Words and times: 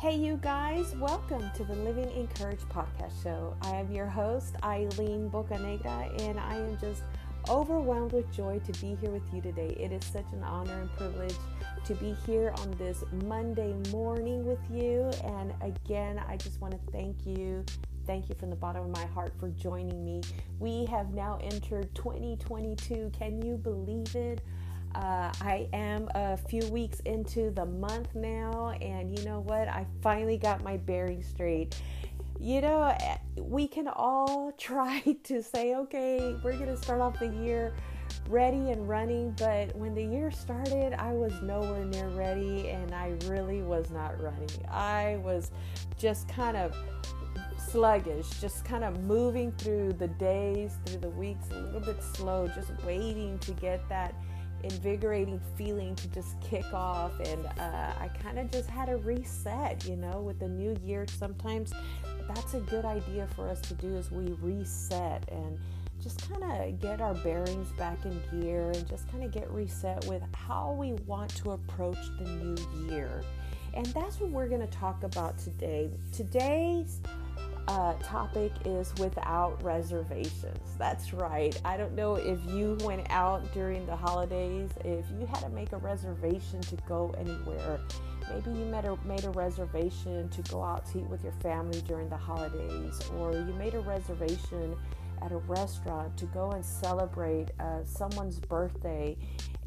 Hey, 0.00 0.16
you 0.16 0.38
guys, 0.38 0.96
welcome 0.96 1.50
to 1.54 1.62
the 1.62 1.74
Living 1.74 2.10
Encouraged 2.12 2.66
podcast 2.70 3.22
show. 3.22 3.54
I 3.60 3.72
am 3.72 3.92
your 3.92 4.06
host, 4.06 4.54
Eileen 4.64 5.28
Bocanegra, 5.28 6.18
and 6.22 6.40
I 6.40 6.56
am 6.56 6.78
just 6.78 7.02
overwhelmed 7.50 8.12
with 8.12 8.32
joy 8.32 8.60
to 8.60 8.80
be 8.80 8.96
here 8.98 9.10
with 9.10 9.30
you 9.30 9.42
today. 9.42 9.76
It 9.78 9.92
is 9.92 10.02
such 10.06 10.24
an 10.32 10.42
honor 10.42 10.80
and 10.80 10.90
privilege 10.92 11.34
to 11.84 11.94
be 11.96 12.16
here 12.24 12.54
on 12.60 12.70
this 12.78 13.04
Monday 13.26 13.74
morning 13.90 14.46
with 14.46 14.58
you. 14.70 15.10
And 15.22 15.52
again, 15.60 16.18
I 16.26 16.38
just 16.38 16.62
want 16.62 16.72
to 16.72 16.92
thank 16.92 17.26
you. 17.26 17.62
Thank 18.06 18.30
you 18.30 18.34
from 18.36 18.48
the 18.48 18.56
bottom 18.56 18.82
of 18.82 18.90
my 18.90 19.04
heart 19.04 19.34
for 19.38 19.50
joining 19.50 20.02
me. 20.02 20.22
We 20.58 20.86
have 20.86 21.12
now 21.12 21.38
entered 21.42 21.94
2022. 21.94 23.12
Can 23.18 23.42
you 23.42 23.58
believe 23.58 24.16
it? 24.16 24.40
Uh, 24.94 25.32
I 25.40 25.68
am 25.72 26.08
a 26.14 26.36
few 26.36 26.66
weeks 26.66 27.00
into 27.00 27.50
the 27.50 27.64
month 27.64 28.14
now, 28.14 28.70
and 28.80 29.16
you 29.16 29.24
know 29.24 29.40
what? 29.40 29.68
I 29.68 29.86
finally 30.02 30.36
got 30.36 30.64
my 30.64 30.78
bearings 30.78 31.26
straight. 31.26 31.80
You 32.40 32.60
know, 32.60 32.96
we 33.36 33.68
can 33.68 33.86
all 33.86 34.52
try 34.58 35.00
to 35.24 35.42
say, 35.42 35.74
okay, 35.76 36.36
we're 36.42 36.56
going 36.56 36.66
to 36.66 36.76
start 36.76 37.00
off 37.00 37.18
the 37.20 37.28
year 37.28 37.74
ready 38.28 38.70
and 38.70 38.88
running, 38.88 39.30
but 39.38 39.74
when 39.76 39.94
the 39.94 40.02
year 40.02 40.30
started, 40.32 40.94
I 40.94 41.12
was 41.12 41.32
nowhere 41.42 41.84
near 41.84 42.08
ready, 42.08 42.70
and 42.70 42.92
I 42.92 43.14
really 43.26 43.62
was 43.62 43.90
not 43.90 44.20
running. 44.20 44.50
I 44.68 45.20
was 45.22 45.52
just 45.98 46.28
kind 46.28 46.56
of 46.56 46.74
sluggish, 47.70 48.28
just 48.40 48.64
kind 48.64 48.82
of 48.82 49.00
moving 49.02 49.52
through 49.52 49.92
the 49.92 50.08
days, 50.08 50.78
through 50.84 51.00
the 51.00 51.10
weeks, 51.10 51.46
a 51.52 51.60
little 51.60 51.80
bit 51.80 52.02
slow, 52.02 52.48
just 52.48 52.72
waiting 52.84 53.38
to 53.40 53.52
get 53.52 53.88
that 53.88 54.14
invigorating 54.64 55.40
feeling 55.56 55.94
to 55.96 56.08
just 56.08 56.40
kick 56.40 56.66
off 56.72 57.18
and 57.20 57.46
uh, 57.58 57.92
i 57.98 58.10
kind 58.22 58.38
of 58.38 58.50
just 58.50 58.68
had 58.68 58.88
a 58.88 58.96
reset 58.98 59.84
you 59.86 59.96
know 59.96 60.20
with 60.20 60.38
the 60.38 60.48
new 60.48 60.76
year. 60.84 61.06
Sometimes 61.08 61.72
that's 62.28 62.54
a 62.54 62.60
good 62.60 62.84
idea 62.84 63.26
for 63.34 63.48
us 63.48 63.60
to 63.62 63.74
do 63.74 63.96
is 63.96 64.10
we 64.10 64.32
reset 64.40 65.28
and 65.30 65.58
just 66.02 66.30
kind 66.30 66.42
of 66.44 66.80
get 66.80 67.00
our 67.00 67.14
bearings 67.14 67.70
back 67.72 67.98
in 68.04 68.20
gear 68.30 68.70
and 68.70 68.88
just 68.88 69.10
kind 69.10 69.22
of 69.22 69.32
get 69.32 69.50
reset 69.50 70.04
with 70.06 70.22
how 70.34 70.74
we 70.78 70.92
want 71.06 71.34
to 71.36 71.52
approach 71.52 71.98
the 72.18 72.24
new 72.24 72.88
year. 72.88 73.22
And 73.74 73.86
that's 73.86 74.18
what 74.20 74.30
we're 74.30 74.48
going 74.48 74.66
to 74.66 74.78
talk 74.78 75.02
about 75.04 75.38
today. 75.38 75.90
Today's 76.12 77.00
uh, 77.68 77.94
topic 78.02 78.52
is 78.64 78.92
without 78.98 79.62
reservations. 79.62 80.58
That's 80.78 81.12
right. 81.12 81.58
I 81.64 81.76
don't 81.76 81.94
know 81.94 82.16
if 82.16 82.38
you 82.46 82.76
went 82.82 83.06
out 83.10 83.52
during 83.52 83.86
the 83.86 83.96
holidays, 83.96 84.70
if 84.84 85.04
you 85.18 85.26
had 85.26 85.40
to 85.40 85.48
make 85.50 85.72
a 85.72 85.78
reservation 85.78 86.60
to 86.62 86.76
go 86.88 87.14
anywhere. 87.18 87.80
Maybe 88.28 88.58
you 88.58 88.64
made 88.66 88.84
a, 88.84 88.96
made 89.04 89.24
a 89.24 89.30
reservation 89.30 90.28
to 90.28 90.42
go 90.50 90.62
out 90.62 90.86
to 90.92 90.98
eat 90.98 91.06
with 91.06 91.22
your 91.22 91.32
family 91.34 91.80
during 91.82 92.08
the 92.08 92.16
holidays, 92.16 93.00
or 93.18 93.32
you 93.32 93.54
made 93.58 93.74
a 93.74 93.80
reservation 93.80 94.76
at 95.22 95.32
a 95.32 95.36
restaurant 95.36 96.16
to 96.16 96.26
go 96.26 96.50
and 96.52 96.64
celebrate 96.64 97.50
uh, 97.60 97.84
someone's 97.84 98.38
birthday. 98.40 99.16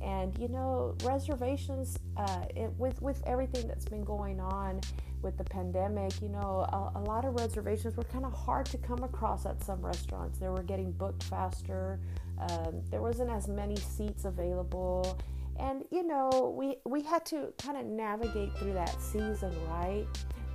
And 0.01 0.37
you 0.37 0.49
know, 0.49 0.95
reservations 1.03 1.97
uh, 2.17 2.45
it, 2.55 2.71
with 2.77 3.01
with 3.01 3.21
everything 3.25 3.67
that's 3.67 3.85
been 3.85 4.03
going 4.03 4.39
on 4.39 4.81
with 5.21 5.37
the 5.37 5.43
pandemic, 5.45 6.21
you 6.21 6.29
know, 6.29 6.67
a, 6.69 6.99
a 6.99 7.01
lot 7.01 7.23
of 7.23 7.33
reservations 7.35 7.95
were 7.95 8.03
kind 8.03 8.25
of 8.25 8.33
hard 8.33 8.65
to 8.67 8.77
come 8.77 9.03
across 9.03 9.45
at 9.45 9.63
some 9.63 9.83
restaurants. 9.83 10.37
They 10.39 10.49
were 10.49 10.63
getting 10.63 10.91
booked 10.91 11.23
faster. 11.23 11.99
Um, 12.37 12.81
there 12.91 13.01
wasn't 13.01 13.29
as 13.29 13.47
many 13.47 13.77
seats 13.77 14.25
available, 14.25 15.17
and 15.57 15.85
you 15.91 16.05
know, 16.05 16.53
we 16.57 16.77
we 16.85 17.01
had 17.01 17.25
to 17.27 17.53
kind 17.57 17.77
of 17.77 17.85
navigate 17.85 18.53
through 18.57 18.73
that 18.73 19.01
season, 19.01 19.53
right? 19.69 20.05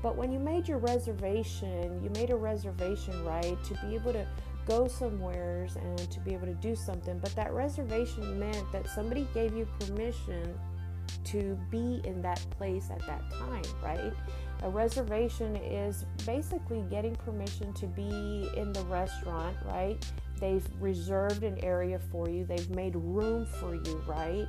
But 0.02 0.16
when 0.16 0.30
you 0.30 0.38
made 0.38 0.68
your 0.68 0.78
reservation, 0.78 2.00
you 2.02 2.10
made 2.10 2.30
a 2.30 2.36
reservation, 2.36 3.24
right, 3.24 3.56
to 3.64 3.74
be 3.86 3.94
able 3.94 4.12
to 4.12 4.26
go 4.68 4.86
somewheres 4.86 5.76
and 5.76 5.98
to 5.98 6.20
be 6.20 6.34
able 6.34 6.46
to 6.46 6.54
do 6.54 6.76
something. 6.76 7.18
But 7.18 7.34
that 7.34 7.52
reservation 7.52 8.38
meant 8.38 8.70
that 8.72 8.86
somebody 8.88 9.26
gave 9.34 9.56
you 9.56 9.66
permission 9.80 10.54
to 11.24 11.58
be 11.70 12.00
in 12.04 12.20
that 12.22 12.44
place 12.50 12.90
at 12.90 13.00
that 13.06 13.22
time, 13.30 13.62
right? 13.82 14.12
A 14.62 14.68
reservation 14.68 15.56
is 15.56 16.04
basically 16.26 16.84
getting 16.90 17.14
permission 17.16 17.72
to 17.74 17.86
be 17.86 18.50
in 18.56 18.72
the 18.72 18.82
restaurant, 18.82 19.56
right? 19.64 20.04
They've 20.38 20.66
reserved 20.80 21.44
an 21.44 21.58
area 21.64 21.98
for 21.98 22.28
you, 22.28 22.44
they've 22.44 22.70
made 22.70 22.94
room 22.94 23.46
for 23.46 23.74
you, 23.74 24.02
right? 24.06 24.46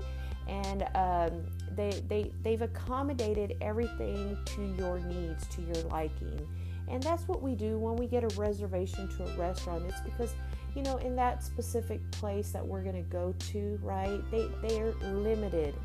And 0.48 0.84
um, 0.96 1.46
they, 1.76 2.02
they, 2.08 2.32
they've 2.44 2.62
accommodated 2.62 3.56
everything 3.62 4.38
to 4.46 4.76
your 4.78 5.00
needs, 5.00 5.48
to 5.48 5.62
your 5.62 5.84
liking. 5.90 6.48
And 6.90 7.04
that's 7.04 7.28
what 7.28 7.42
we 7.42 7.56
do 7.56 7.78
when 7.78 7.96
we 7.96 8.08
get 8.08 8.24
a 8.24 8.40
reservation 8.40 9.08
to 9.18 9.24
a 9.26 9.38
restaurant. 9.38 9.86
It's 9.88 10.02
because, 10.02 10.34
you 10.76 10.82
know, 10.82 10.98
in 10.98 11.16
that 11.18 11.44
specific 11.44 12.00
place 12.12 12.50
that 12.52 12.66
we're 12.66 12.82
going 12.82 12.96
to 12.96 13.10
go 13.10 13.36
to, 13.52 13.80
right? 13.84 14.20
They, 14.32 14.50
they're 14.62 14.94
limited 15.14 15.76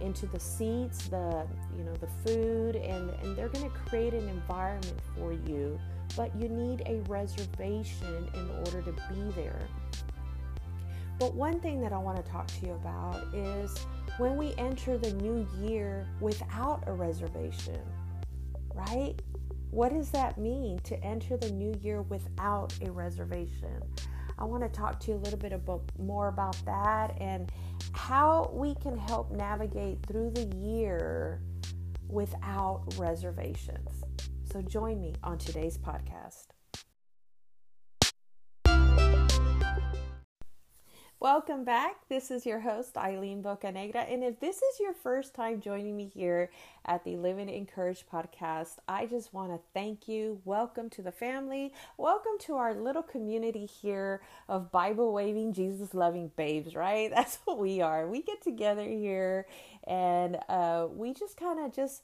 into 0.00 0.26
the 0.26 0.40
seats, 0.40 1.08
the 1.08 1.46
you 1.76 1.84
know 1.84 1.94
the 1.94 2.08
food, 2.24 2.76
and 2.76 3.10
and 3.22 3.36
they're 3.36 3.48
going 3.48 3.70
to 3.70 3.76
create 3.88 4.12
an 4.12 4.28
environment 4.28 4.98
for 5.16 5.32
you. 5.32 5.78
But 6.16 6.34
you 6.36 6.48
need 6.48 6.82
a 6.86 7.00
reservation 7.08 8.28
in 8.34 8.50
order 8.58 8.82
to 8.82 8.92
be 8.92 9.22
there. 9.34 9.68
But 11.18 11.34
one 11.34 11.60
thing 11.60 11.80
that 11.80 11.92
I 11.92 11.98
want 11.98 12.24
to 12.24 12.30
talk 12.30 12.46
to 12.48 12.66
you 12.66 12.72
about 12.72 13.22
is 13.32 13.74
when 14.18 14.36
we 14.36 14.54
enter 14.58 14.98
the 14.98 15.12
new 15.14 15.46
year 15.60 16.06
without 16.20 16.84
a 16.86 16.92
reservation, 16.92 17.80
right? 18.74 19.14
What 19.74 19.92
does 19.92 20.10
that 20.10 20.38
mean 20.38 20.78
to 20.84 21.02
enter 21.02 21.36
the 21.36 21.50
new 21.50 21.74
year 21.82 22.02
without 22.02 22.72
a 22.80 22.92
reservation? 22.92 23.82
I 24.38 24.44
want 24.44 24.62
to 24.62 24.68
talk 24.68 25.00
to 25.00 25.10
you 25.10 25.16
a 25.16 25.18
little 25.18 25.36
bit 25.36 25.52
about, 25.52 25.82
more 25.98 26.28
about 26.28 26.56
that 26.64 27.20
and 27.20 27.50
how 27.90 28.52
we 28.54 28.76
can 28.76 28.96
help 28.96 29.32
navigate 29.32 29.98
through 30.06 30.30
the 30.30 30.44
year 30.56 31.40
without 32.06 32.84
reservations. 32.98 34.04
So 34.52 34.62
join 34.62 35.00
me 35.00 35.16
on 35.24 35.38
today's 35.38 35.76
podcast. 35.76 36.43
Welcome 41.20 41.64
back. 41.64 42.06
This 42.08 42.30
is 42.30 42.44
your 42.44 42.60
host, 42.60 42.98
Eileen 42.98 43.42
Bocanegra. 43.42 44.12
And 44.12 44.22
if 44.22 44.40
this 44.40 44.56
is 44.56 44.80
your 44.80 44.92
first 44.92 45.32
time 45.32 45.60
joining 45.60 45.96
me 45.96 46.10
here 46.12 46.50
at 46.84 47.04
the 47.04 47.16
Living 47.16 47.48
Encourage 47.48 48.04
podcast, 48.12 48.76
I 48.88 49.06
just 49.06 49.32
want 49.32 49.52
to 49.52 49.60
thank 49.72 50.06
you. 50.06 50.42
Welcome 50.44 50.90
to 50.90 51.02
the 51.02 51.12
family. 51.12 51.72
Welcome 51.96 52.32
to 52.40 52.56
our 52.56 52.74
little 52.74 53.02
community 53.02 53.64
here 53.64 54.22
of 54.48 54.70
Bible 54.70 55.14
waving, 55.14 55.54
Jesus 55.54 55.94
loving 55.94 56.30
babes, 56.36 56.74
right? 56.74 57.10
That's 57.14 57.38
what 57.44 57.58
we 57.58 57.80
are. 57.80 58.06
We 58.06 58.20
get 58.20 58.42
together 58.42 58.84
here 58.84 59.46
and 59.84 60.36
uh, 60.48 60.88
we 60.90 61.14
just 61.14 61.38
kind 61.38 61.60
of 61.60 61.72
just 61.72 62.02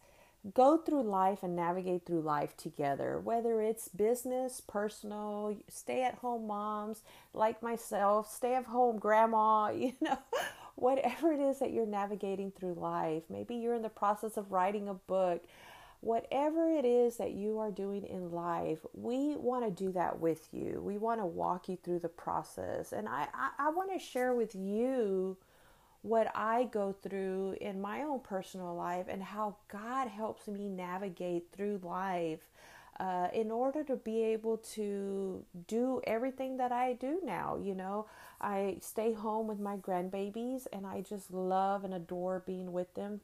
go 0.55 0.79
through 0.79 1.03
life 1.03 1.43
and 1.43 1.55
navigate 1.55 2.07
through 2.07 2.23
life 2.23 2.57
together, 2.57 3.21
whether 3.21 3.61
it's 3.61 3.89
business, 3.89 4.61
personal, 4.61 5.57
stay 5.69 6.03
at 6.03 6.17
home 6.17 6.47
moms 6.47 7.03
like 7.35 7.63
myself, 7.63 8.33
stay 8.33 8.55
at 8.55 8.65
home 8.65 8.99
grandma, 8.99 9.71
you 9.75 9.93
know, 10.01 10.19
whatever 10.77 11.33
it 11.33 11.41
is 11.41 11.59
that 11.59 11.73
you're 11.73 11.87
navigating 11.87 12.51
through 12.51 12.75
life. 12.75 13.25
Maybe 13.29 13.57
you're 13.57 13.75
in 13.75 13.83
the 13.83 13.89
process 13.89 14.37
of 14.37 14.53
writing 14.53 14.89
a 14.89 14.95
book. 14.95 15.45
Whatever 16.01 16.71
it 16.71 16.87
is 16.87 17.19
that 17.19 17.33
you 17.33 17.59
are 17.59 17.71
doing 17.71 18.05
in 18.05 18.31
life, 18.33 18.79
we 18.95 19.37
want 19.37 19.67
to 19.67 19.85
do 19.85 19.93
that 19.93 20.19
with 20.19 20.49
you. 20.51 20.81
We 20.83 20.97
want 20.97 21.21
to 21.21 21.27
walk 21.27 21.69
you 21.69 21.77
through 21.77 21.99
the 21.99 22.09
process. 22.09 22.93
And 22.93 23.07
I, 23.07 23.29
I, 23.35 23.67
I 23.67 23.69
want 23.69 23.93
to 23.93 23.99
share 23.99 24.35
with 24.35 24.55
you 24.55 25.37
what 26.03 26.31
I 26.35 26.65
go 26.65 26.93
through 26.93 27.57
in 27.61 27.81
my 27.81 28.03
own 28.03 28.21
personal 28.21 28.75
life 28.75 29.07
and 29.09 29.23
how 29.23 29.57
God 29.71 30.09
helps 30.09 30.49
me 30.49 30.69
navigate 30.69 31.45
through 31.53 31.81
life 31.83 32.41
uh, 32.99 33.29
in 33.33 33.51
order 33.51 33.83
to 33.85 33.97
be 33.97 34.23
able 34.23 34.59
to 34.59 35.45
do 35.67 36.01
everything 36.05 36.57
that 36.59 36.73
I 36.73 36.95
do 36.95 37.21
now. 37.25 37.59
You 37.63 37.75
know, 37.75 38.07
I 38.41 38.77
stay 38.81 39.13
home 39.13 39.47
with 39.47 39.59
my 39.59 39.77
grandbabies 39.77 40.67
and 40.73 40.87
I 40.87 41.03
just 41.03 41.31
love 41.31 41.85
and 41.85 41.95
adore 41.95 42.43
being 42.47 42.73
with 42.73 42.95
them. 42.95 43.21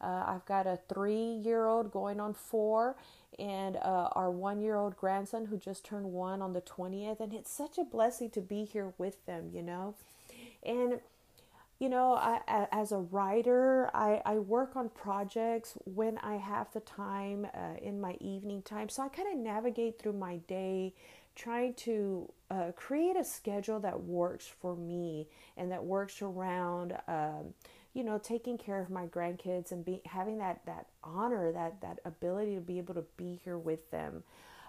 Uh, 0.00 0.24
I've 0.26 0.44
got 0.46 0.66
a 0.66 0.78
three 0.88 1.40
year 1.44 1.66
old 1.66 1.90
going 1.90 2.20
on 2.20 2.34
four, 2.34 2.96
and 3.38 3.76
uh, 3.76 4.10
our 4.12 4.30
one 4.30 4.60
year 4.60 4.76
old 4.76 4.96
grandson 4.96 5.46
who 5.46 5.56
just 5.56 5.84
turned 5.84 6.12
one 6.12 6.42
on 6.42 6.52
the 6.52 6.60
20th. 6.60 7.20
And 7.20 7.32
it's 7.32 7.50
such 7.50 7.78
a 7.78 7.84
blessing 7.84 8.30
to 8.30 8.40
be 8.40 8.64
here 8.64 8.92
with 8.98 9.24
them, 9.26 9.50
you 9.52 9.62
know. 9.62 9.94
And 10.62 11.00
you 11.78 11.90
know, 11.90 12.14
I, 12.14 12.66
as 12.72 12.92
a 12.92 12.98
writer, 12.98 13.90
I, 13.92 14.22
I 14.24 14.38
work 14.38 14.76
on 14.76 14.88
projects 14.88 15.76
when 15.84 16.16
I 16.18 16.36
have 16.36 16.72
the 16.72 16.80
time 16.80 17.46
uh, 17.54 17.76
in 17.82 18.00
my 18.00 18.16
evening 18.20 18.62
time. 18.62 18.88
So 18.88 19.02
I 19.02 19.08
kind 19.08 19.28
of 19.30 19.38
navigate 19.38 19.98
through 19.98 20.14
my 20.14 20.38
day 20.48 20.94
trying 21.34 21.74
to 21.74 22.32
uh, 22.50 22.72
create 22.74 23.14
a 23.14 23.22
schedule 23.24 23.78
that 23.80 24.00
works 24.00 24.46
for 24.46 24.74
me 24.74 25.28
and 25.58 25.70
that 25.70 25.84
works 25.84 26.22
around, 26.22 26.96
um, 27.08 27.52
you 27.92 28.02
know, 28.02 28.18
taking 28.18 28.56
care 28.56 28.80
of 28.80 28.88
my 28.88 29.06
grandkids 29.06 29.70
and 29.70 29.84
be 29.84 30.00
having 30.06 30.38
that 30.38 30.62
that 30.64 30.86
honor, 31.04 31.52
that 31.52 31.80
that 31.82 31.98
ability 32.06 32.54
to 32.54 32.60
be 32.62 32.78
able 32.78 32.94
to 32.94 33.04
be 33.18 33.38
here 33.44 33.58
with 33.58 33.90
them. 33.90 34.22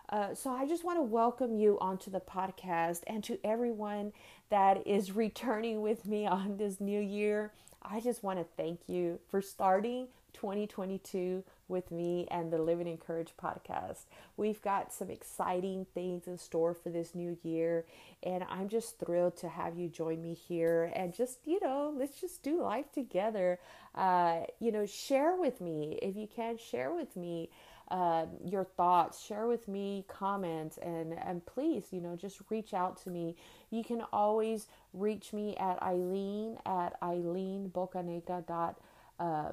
Uh, 0.10 0.34
so 0.34 0.52
I 0.52 0.66
just 0.66 0.86
want 0.86 0.98
to 0.98 1.04
welcome 1.04 1.56
you 1.58 1.78
onto 1.82 2.10
the 2.10 2.22
podcast 2.22 3.02
and 3.08 3.24
to 3.26 3.38
everyone 3.44 4.14
that 4.50 4.88
is 4.88 5.12
returning 5.16 5.82
with 5.82 6.06
me 6.06 6.26
on 6.26 6.58
this 6.58 6.80
new 6.80 7.00
year. 7.00 7.52
I 7.82 8.00
just 8.00 8.24
want 8.24 8.40
to 8.40 8.46
thank 8.56 8.82
you 8.88 9.20
for 9.30 9.42
starting 9.42 10.08
2022 10.34 11.44
with 11.68 11.92
me 11.92 12.28
and 12.32 12.52
the 12.52 12.58
Living 12.58 12.88
Encourage 12.88 13.34
podcast. 13.42 14.04
We've 14.38 14.62
got 14.62 14.94
some 14.94 15.10
exciting 15.10 15.86
things 15.94 16.28
in 16.28 16.38
store 16.38 16.74
for 16.74 16.90
this 16.90 17.14
new 17.14 17.38
year, 17.44 17.86
and 18.24 18.46
I'm 18.50 18.70
just 18.70 19.00
thrilled 19.00 19.36
to 19.38 19.50
have 19.50 19.78
you 19.78 19.90
join 19.90 20.22
me 20.22 20.34
here 20.34 20.92
and 20.96 21.14
just, 21.14 21.40
you 21.46 21.60
know, 21.62 21.94
let's 21.96 22.22
just 22.22 22.44
do 22.44 22.62
life 22.62 22.92
together. 22.94 23.60
Uh, 23.96 24.42
you 24.60 24.72
know, 24.72 24.86
share 24.86 25.36
with 25.36 25.60
me 25.60 25.98
if 26.02 26.16
you 26.16 26.28
can, 26.28 26.58
share 26.58 26.94
with 26.94 27.16
me. 27.18 27.50
Uh, 27.90 28.26
your 28.44 28.66
thoughts, 28.66 29.24
share 29.24 29.48
with 29.48 29.68
me 29.68 30.04
comments, 30.08 30.78
and 30.78 31.14
and 31.14 31.46
please, 31.46 31.86
you 31.92 32.02
know, 32.02 32.16
just 32.16 32.40
reach 32.50 32.74
out 32.74 33.02
to 33.04 33.10
me. 33.10 33.36
You 33.70 33.84
can 33.84 34.04
always 34.12 34.68
reach 34.94 35.32
me 35.32 35.56
at 35.56 35.82
Eileen 35.82 36.58
at 36.66 37.00
EileenBocanegra.com 37.02 38.76
uh, 39.20 39.52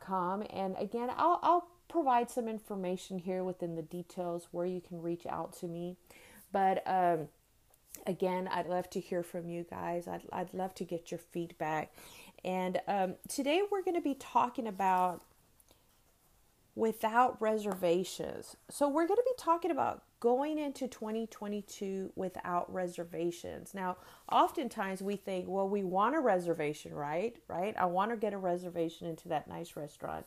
.com. 0.00 0.42
And 0.50 0.76
again, 0.78 1.10
I'll, 1.16 1.38
I'll 1.42 1.68
provide 1.88 2.30
some 2.30 2.48
information 2.48 3.18
here 3.18 3.44
within 3.44 3.76
the 3.76 3.82
details 3.82 4.48
where 4.50 4.66
you 4.66 4.80
can 4.80 5.00
reach 5.02 5.26
out 5.26 5.52
to 5.60 5.66
me. 5.66 5.96
But 6.52 6.82
um, 6.86 7.28
again, 8.06 8.48
I'd 8.48 8.66
love 8.66 8.90
to 8.90 9.00
hear 9.00 9.22
from 9.22 9.48
you 9.48 9.64
guys. 9.68 10.08
I'd, 10.08 10.22
I'd 10.32 10.54
love 10.54 10.74
to 10.76 10.84
get 10.84 11.10
your 11.10 11.20
feedback. 11.32 11.92
And 12.44 12.80
um, 12.88 13.14
today 13.28 13.62
we're 13.70 13.82
going 13.82 13.96
to 13.96 14.02
be 14.02 14.14
talking 14.14 14.66
about 14.66 15.22
without 16.76 17.40
reservations. 17.40 18.56
So 18.68 18.88
we're 18.88 19.06
going 19.06 19.18
to 19.18 19.24
be 19.24 19.34
talking 19.38 19.70
about 19.70 20.02
going 20.18 20.58
into 20.58 20.88
2022 20.88 22.12
without 22.16 22.72
reservations. 22.72 23.74
Now, 23.74 23.96
oftentimes 24.30 25.00
we 25.00 25.16
think, 25.16 25.46
well, 25.48 25.68
we 25.68 25.84
want 25.84 26.16
a 26.16 26.20
reservation, 26.20 26.92
right? 26.92 27.36
Right? 27.46 27.74
I 27.78 27.86
want 27.86 28.10
to 28.10 28.16
get 28.16 28.32
a 28.32 28.38
reservation 28.38 29.06
into 29.06 29.28
that 29.28 29.48
nice 29.48 29.76
restaurant. 29.76 30.26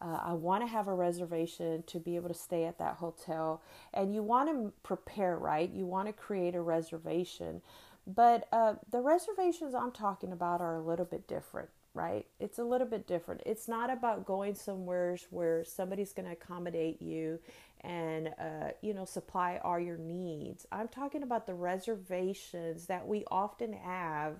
Uh, 0.00 0.18
I 0.22 0.32
want 0.32 0.62
to 0.62 0.66
have 0.66 0.88
a 0.88 0.94
reservation 0.94 1.82
to 1.88 1.98
be 1.98 2.16
able 2.16 2.28
to 2.28 2.34
stay 2.34 2.64
at 2.64 2.78
that 2.78 2.96
hotel. 2.96 3.60
And 3.92 4.14
you 4.14 4.22
want 4.22 4.48
to 4.48 4.72
prepare, 4.82 5.36
right? 5.36 5.70
You 5.70 5.86
want 5.86 6.06
to 6.06 6.12
create 6.12 6.54
a 6.54 6.60
reservation. 6.60 7.60
But 8.06 8.48
uh, 8.52 8.74
the 8.90 9.00
reservations 9.00 9.74
I'm 9.74 9.92
talking 9.92 10.32
about 10.32 10.60
are 10.60 10.76
a 10.76 10.80
little 10.80 11.04
bit 11.04 11.28
different 11.28 11.68
right? 11.94 12.26
It's 12.38 12.58
a 12.58 12.64
little 12.64 12.86
bit 12.86 13.06
different. 13.06 13.42
It's 13.46 13.68
not 13.68 13.90
about 13.90 14.24
going 14.24 14.54
somewhere 14.54 15.16
where 15.30 15.64
somebody's 15.64 16.12
going 16.12 16.26
to 16.26 16.32
accommodate 16.32 17.02
you 17.02 17.40
and 17.82 18.28
uh, 18.38 18.70
you 18.82 18.92
know 18.94 19.04
supply 19.04 19.60
all 19.64 19.78
your 19.78 19.96
needs. 19.96 20.66
I'm 20.70 20.88
talking 20.88 21.22
about 21.22 21.46
the 21.46 21.54
reservations 21.54 22.86
that 22.86 23.06
we 23.06 23.24
often 23.30 23.72
have 23.72 24.36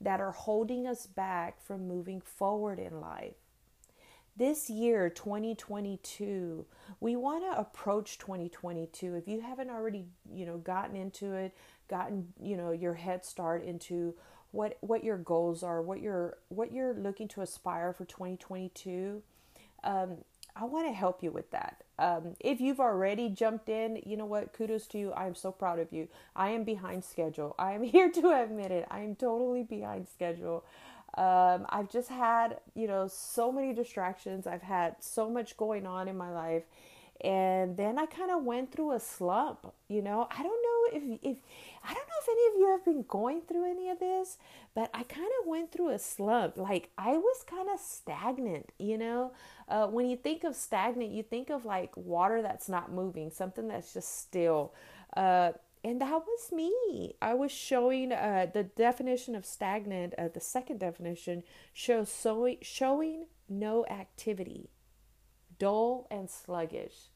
that 0.00 0.20
are 0.20 0.32
holding 0.32 0.86
us 0.86 1.06
back 1.06 1.60
from 1.60 1.88
moving 1.88 2.20
forward 2.20 2.78
in 2.78 3.00
life. 3.00 3.34
This 4.36 4.70
year, 4.70 5.10
2022, 5.10 6.64
we 7.00 7.16
want 7.16 7.42
to 7.42 7.58
approach 7.58 8.18
2022. 8.18 9.16
If 9.16 9.26
you 9.26 9.40
haven't 9.40 9.68
already, 9.68 10.04
you 10.32 10.46
know, 10.46 10.58
gotten 10.58 10.94
into 10.94 11.32
it, 11.32 11.56
gotten, 11.88 12.28
you 12.40 12.56
know, 12.56 12.70
your 12.70 12.94
head 12.94 13.24
start 13.24 13.64
into 13.64 14.14
what 14.52 14.78
what 14.80 15.04
your 15.04 15.18
goals 15.18 15.62
are, 15.62 15.82
what 15.82 16.00
you're 16.00 16.38
what 16.48 16.72
you're 16.72 16.94
looking 16.94 17.28
to 17.28 17.42
aspire 17.42 17.92
for 17.92 18.04
2022, 18.04 19.22
um, 19.84 20.18
I 20.56 20.64
want 20.64 20.86
to 20.88 20.92
help 20.92 21.22
you 21.22 21.30
with 21.30 21.50
that. 21.52 21.84
Um, 21.98 22.34
if 22.40 22.60
you've 22.60 22.80
already 22.80 23.28
jumped 23.28 23.68
in, 23.68 24.02
you 24.04 24.16
know 24.16 24.26
what? 24.26 24.52
Kudos 24.52 24.86
to 24.88 24.98
you. 24.98 25.12
I 25.12 25.26
am 25.26 25.34
so 25.34 25.52
proud 25.52 25.78
of 25.78 25.92
you. 25.92 26.08
I 26.34 26.50
am 26.50 26.64
behind 26.64 27.04
schedule. 27.04 27.54
I 27.58 27.72
am 27.72 27.82
here 27.94 28.10
to 28.10 28.42
admit 28.42 28.70
it. 28.70 28.86
I 28.90 29.00
am 29.00 29.14
totally 29.14 29.62
behind 29.62 30.08
schedule. 30.08 30.64
Um, 31.16 31.66
I've 31.70 31.90
just 31.90 32.08
had, 32.08 32.58
you 32.74 32.86
know, 32.86 33.08
so 33.08 33.50
many 33.50 33.72
distractions. 33.72 34.46
I've 34.46 34.62
had 34.62 34.96
so 35.00 35.28
much 35.28 35.56
going 35.56 35.86
on 35.86 36.06
in 36.06 36.16
my 36.16 36.30
life. 36.30 36.64
And 37.22 37.76
then 37.76 37.98
I 37.98 38.06
kind 38.06 38.30
of 38.30 38.44
went 38.44 38.70
through 38.70 38.92
a 38.92 39.00
slump, 39.00 39.72
you 39.88 40.02
know. 40.02 40.28
I 40.30 40.42
don't 40.42 40.62
know 40.62 40.67
if, 40.92 41.02
if 41.22 41.38
I 41.84 41.94
don't 41.94 42.08
know 42.08 42.20
if 42.22 42.28
any 42.28 42.54
of 42.54 42.60
you 42.60 42.68
have 42.70 42.84
been 42.84 43.04
going 43.08 43.42
through 43.42 43.70
any 43.70 43.88
of 43.90 43.98
this, 43.98 44.38
but 44.74 44.90
I 44.94 45.02
kind 45.02 45.30
of 45.40 45.46
went 45.46 45.72
through 45.72 45.90
a 45.90 45.98
slump. 45.98 46.56
Like 46.56 46.90
I 46.98 47.16
was 47.16 47.44
kind 47.48 47.68
of 47.72 47.80
stagnant, 47.80 48.72
you 48.78 48.98
know. 48.98 49.32
Uh, 49.68 49.86
when 49.86 50.08
you 50.08 50.16
think 50.16 50.44
of 50.44 50.54
stagnant, 50.54 51.10
you 51.10 51.22
think 51.22 51.50
of 51.50 51.64
like 51.64 51.96
water 51.96 52.42
that's 52.42 52.68
not 52.68 52.92
moving, 52.92 53.30
something 53.30 53.68
that's 53.68 53.94
just 53.94 54.20
still. 54.20 54.74
Uh, 55.16 55.52
and 55.84 56.00
that 56.00 56.10
was 56.10 56.52
me. 56.52 57.14
I 57.22 57.34
was 57.34 57.52
showing 57.52 58.12
uh, 58.12 58.46
the 58.52 58.64
definition 58.64 59.34
of 59.34 59.46
stagnant. 59.46 60.14
Uh, 60.18 60.28
the 60.28 60.40
second 60.40 60.80
definition 60.80 61.44
shows 61.72 62.10
so, 62.10 62.54
showing 62.62 63.26
no 63.48 63.86
activity, 63.86 64.70
dull 65.58 66.06
and 66.10 66.28
sluggish. 66.28 67.10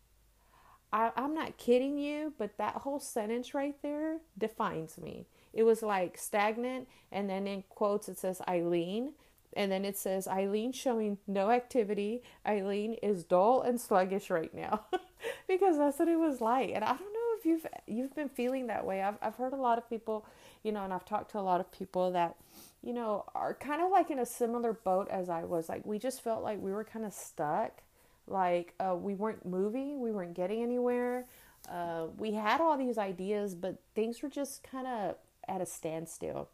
I, 0.92 1.10
I'm 1.16 1.34
not 1.34 1.56
kidding 1.56 1.98
you, 1.98 2.34
but 2.38 2.58
that 2.58 2.76
whole 2.76 3.00
sentence 3.00 3.54
right 3.54 3.76
there 3.82 4.18
defines 4.36 4.98
me. 4.98 5.26
It 5.52 5.62
was 5.64 5.82
like 5.82 6.18
stagnant, 6.18 6.88
and 7.10 7.28
then 7.28 7.46
in 7.46 7.64
quotes 7.68 8.08
it 8.08 8.18
says 8.18 8.40
Eileen, 8.48 9.12
and 9.54 9.70
then 9.70 9.84
it 9.84 9.96
says 9.98 10.26
Eileen 10.28 10.72
showing 10.72 11.18
no 11.26 11.50
activity. 11.50 12.22
Eileen 12.46 12.94
is 13.02 13.24
dull 13.24 13.62
and 13.62 13.80
sluggish 13.80 14.30
right 14.30 14.52
now, 14.54 14.84
because 15.48 15.78
that's 15.78 15.98
what 15.98 16.08
it 16.08 16.18
was 16.18 16.40
like. 16.40 16.70
And 16.74 16.84
I 16.84 16.88
don't 16.88 17.00
know 17.00 17.38
if 17.38 17.44
you've 17.46 17.66
you've 17.86 18.14
been 18.14 18.28
feeling 18.28 18.66
that 18.66 18.84
way. 18.86 19.02
I've 19.02 19.16
I've 19.22 19.36
heard 19.36 19.52
a 19.52 19.56
lot 19.56 19.78
of 19.78 19.88
people, 19.88 20.26
you 20.62 20.72
know, 20.72 20.84
and 20.84 20.92
I've 20.92 21.04
talked 21.04 21.30
to 21.32 21.38
a 21.38 21.40
lot 21.40 21.60
of 21.60 21.70
people 21.72 22.12
that, 22.12 22.36
you 22.82 22.92
know, 22.92 23.24
are 23.34 23.54
kind 23.54 23.82
of 23.82 23.90
like 23.90 24.10
in 24.10 24.18
a 24.18 24.26
similar 24.26 24.72
boat 24.72 25.08
as 25.10 25.28
I 25.30 25.44
was. 25.44 25.68
Like 25.68 25.86
we 25.86 25.98
just 25.98 26.22
felt 26.22 26.42
like 26.42 26.60
we 26.60 26.72
were 26.72 26.84
kind 26.84 27.04
of 27.04 27.12
stuck 27.12 27.82
like 28.26 28.74
uh, 28.80 28.94
we 28.94 29.14
weren't 29.14 29.44
moving, 29.44 30.00
we 30.00 30.10
weren't 30.10 30.34
getting 30.34 30.62
anywhere. 30.62 31.26
Uh, 31.70 32.06
we 32.16 32.32
had 32.32 32.60
all 32.60 32.76
these 32.76 32.98
ideas, 32.98 33.54
but 33.54 33.76
things 33.94 34.22
were 34.22 34.28
just 34.28 34.62
kind 34.62 34.86
of 34.86 35.16
at 35.48 35.60
a 35.60 35.66
standstill. 35.66 36.48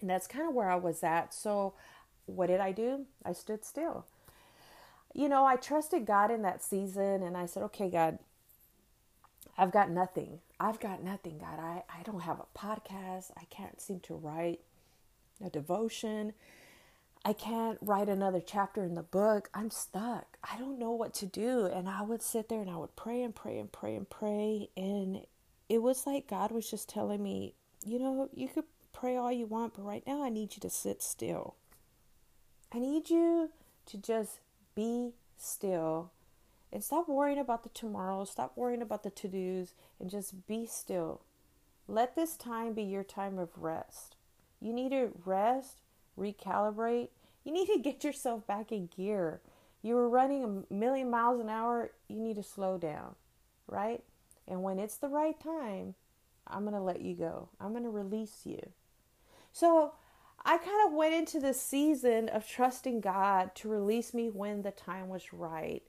And 0.00 0.08
that's 0.08 0.26
kind 0.26 0.48
of 0.48 0.54
where 0.54 0.70
I 0.70 0.76
was 0.76 1.02
at. 1.02 1.34
So, 1.34 1.74
what 2.26 2.46
did 2.46 2.60
I 2.60 2.72
do? 2.72 3.06
I 3.24 3.32
stood 3.32 3.64
still. 3.64 4.06
You 5.12 5.28
know, 5.28 5.44
I 5.44 5.56
trusted 5.56 6.06
God 6.06 6.30
in 6.30 6.42
that 6.42 6.62
season 6.62 7.22
and 7.22 7.36
I 7.36 7.46
said, 7.46 7.64
okay, 7.64 7.90
God, 7.90 8.18
I've 9.58 9.72
got 9.72 9.90
nothing. 9.90 10.38
I've 10.60 10.78
got 10.78 11.02
nothing, 11.02 11.38
God. 11.38 11.58
I, 11.58 11.82
I 11.88 12.02
don't 12.04 12.20
have 12.20 12.38
a 12.40 12.58
podcast. 12.58 13.32
I 13.36 13.44
can't 13.50 13.80
seem 13.80 14.00
to 14.00 14.14
write 14.14 14.60
a 15.44 15.50
devotion. 15.50 16.34
I 17.24 17.34
can't 17.34 17.78
write 17.82 18.08
another 18.08 18.40
chapter 18.40 18.82
in 18.82 18.94
the 18.94 19.02
book. 19.02 19.50
I'm 19.52 19.70
stuck. 19.70 20.38
I 20.42 20.56
don't 20.58 20.78
know 20.78 20.92
what 20.92 21.12
to 21.14 21.26
do. 21.26 21.66
And 21.66 21.88
I 21.88 22.02
would 22.02 22.22
sit 22.22 22.48
there 22.48 22.60
and 22.60 22.70
I 22.70 22.76
would 22.76 22.96
pray 22.96 23.22
and 23.22 23.34
pray 23.34 23.58
and 23.58 23.70
pray 23.70 23.94
and 23.94 24.08
pray. 24.08 24.70
And 24.76 25.26
it 25.68 25.82
was 25.82 26.06
like 26.06 26.26
God 26.26 26.50
was 26.50 26.70
just 26.70 26.88
telling 26.88 27.22
me, 27.22 27.54
you 27.84 27.98
know, 27.98 28.30
you 28.32 28.48
could 28.48 28.64
pray 28.92 29.16
all 29.16 29.30
you 29.30 29.46
want, 29.46 29.74
but 29.74 29.84
right 29.84 30.02
now 30.06 30.24
I 30.24 30.30
need 30.30 30.56
you 30.56 30.60
to 30.60 30.70
sit 30.70 31.02
still. 31.02 31.56
I 32.72 32.78
need 32.78 33.10
you 33.10 33.50
to 33.86 33.98
just 33.98 34.40
be 34.74 35.12
still 35.36 36.12
and 36.72 36.84
stop 36.84 37.08
worrying 37.08 37.38
about 37.38 37.62
the 37.64 37.68
tomorrow. 37.70 38.24
Stop 38.24 38.52
worrying 38.56 38.82
about 38.82 39.02
the 39.02 39.10
to 39.10 39.28
dos 39.28 39.74
and 39.98 40.10
just 40.10 40.46
be 40.46 40.66
still. 40.66 41.22
Let 41.88 42.14
this 42.14 42.36
time 42.36 42.74
be 42.74 42.84
your 42.84 43.02
time 43.02 43.38
of 43.38 43.50
rest. 43.56 44.16
You 44.60 44.72
need 44.72 44.90
to 44.90 45.10
rest 45.24 45.78
recalibrate. 46.18 47.08
You 47.44 47.52
need 47.52 47.66
to 47.68 47.78
get 47.78 48.04
yourself 48.04 48.46
back 48.46 48.72
in 48.72 48.88
gear. 48.94 49.40
You 49.82 49.94
were 49.94 50.08
running 50.08 50.44
a 50.70 50.72
million 50.72 51.10
miles 51.10 51.40
an 51.40 51.48
hour, 51.48 51.90
you 52.08 52.20
need 52.20 52.36
to 52.36 52.42
slow 52.42 52.76
down, 52.76 53.14
right? 53.66 54.02
And 54.46 54.62
when 54.62 54.78
it's 54.78 54.96
the 54.96 55.08
right 55.08 55.38
time, 55.40 55.94
I'm 56.46 56.62
going 56.62 56.74
to 56.74 56.80
let 56.80 57.00
you 57.00 57.14
go. 57.14 57.48
I'm 57.60 57.70
going 57.70 57.84
to 57.84 57.90
release 57.90 58.40
you. 58.44 58.72
So 59.52 59.92
I 60.44 60.58
kind 60.58 60.86
of 60.86 60.92
went 60.92 61.14
into 61.14 61.40
this 61.40 61.60
season 61.60 62.28
of 62.28 62.46
trusting 62.46 63.00
God 63.00 63.54
to 63.56 63.68
release 63.68 64.12
me 64.12 64.28
when 64.28 64.62
the 64.62 64.70
time 64.70 65.08
was 65.08 65.32
right. 65.32 65.82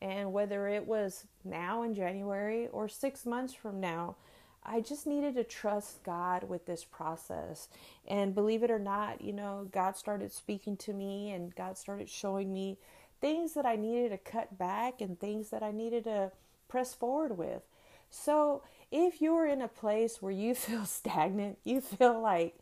And 0.00 0.32
whether 0.32 0.68
it 0.68 0.86
was 0.86 1.26
now 1.44 1.82
in 1.82 1.94
January 1.94 2.68
or 2.68 2.88
six 2.88 3.26
months 3.26 3.52
from 3.54 3.80
now, 3.80 4.16
I 4.64 4.80
just 4.80 5.06
needed 5.06 5.34
to 5.36 5.44
trust 5.44 6.02
God 6.02 6.48
with 6.48 6.66
this 6.66 6.84
process. 6.84 7.68
And 8.06 8.34
believe 8.34 8.62
it 8.62 8.70
or 8.70 8.78
not, 8.78 9.22
you 9.22 9.32
know, 9.32 9.68
God 9.72 9.96
started 9.96 10.32
speaking 10.32 10.76
to 10.78 10.92
me 10.92 11.30
and 11.30 11.54
God 11.54 11.78
started 11.78 12.08
showing 12.08 12.52
me 12.52 12.78
things 13.20 13.54
that 13.54 13.66
I 13.66 13.76
needed 13.76 14.10
to 14.10 14.18
cut 14.18 14.58
back 14.58 15.00
and 15.00 15.18
things 15.18 15.50
that 15.50 15.62
I 15.62 15.70
needed 15.70 16.04
to 16.04 16.32
press 16.68 16.94
forward 16.94 17.36
with. 17.36 17.62
So, 18.10 18.62
if 18.90 19.20
you're 19.20 19.46
in 19.46 19.60
a 19.60 19.68
place 19.68 20.22
where 20.22 20.32
you 20.32 20.54
feel 20.54 20.84
stagnant, 20.84 21.58
you 21.64 21.80
feel 21.80 22.20
like, 22.20 22.58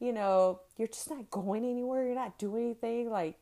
you 0.00 0.12
know, 0.12 0.60
you're 0.76 0.88
just 0.88 1.10
not 1.10 1.30
going 1.30 1.64
anywhere, 1.64 2.04
you're 2.06 2.14
not 2.14 2.38
doing 2.38 2.64
anything. 2.64 3.10
Like, 3.10 3.36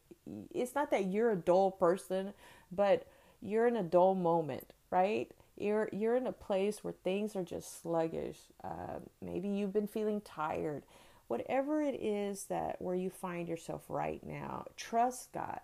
it's 0.54 0.74
not 0.74 0.90
that 0.90 1.06
you're 1.06 1.32
a 1.32 1.36
dull 1.36 1.70
person, 1.70 2.34
but 2.70 3.06
you're 3.40 3.66
in 3.66 3.76
a 3.76 3.82
dull 3.82 4.14
moment, 4.14 4.66
right? 4.90 5.30
You're 5.60 5.88
you're 5.92 6.16
in 6.16 6.26
a 6.26 6.32
place 6.32 6.82
where 6.82 6.92
things 6.92 7.36
are 7.36 7.42
just 7.42 7.82
sluggish. 7.82 8.38
Uh, 8.62 9.00
maybe 9.22 9.48
you've 9.48 9.72
been 9.72 9.86
feeling 9.86 10.20
tired. 10.20 10.84
Whatever 11.28 11.80
it 11.80 12.00
is 12.02 12.44
that 12.44 12.80
where 12.82 12.94
you 12.94 13.10
find 13.10 13.48
yourself 13.48 13.84
right 13.88 14.24
now, 14.26 14.66
trust 14.76 15.32
God. 15.32 15.60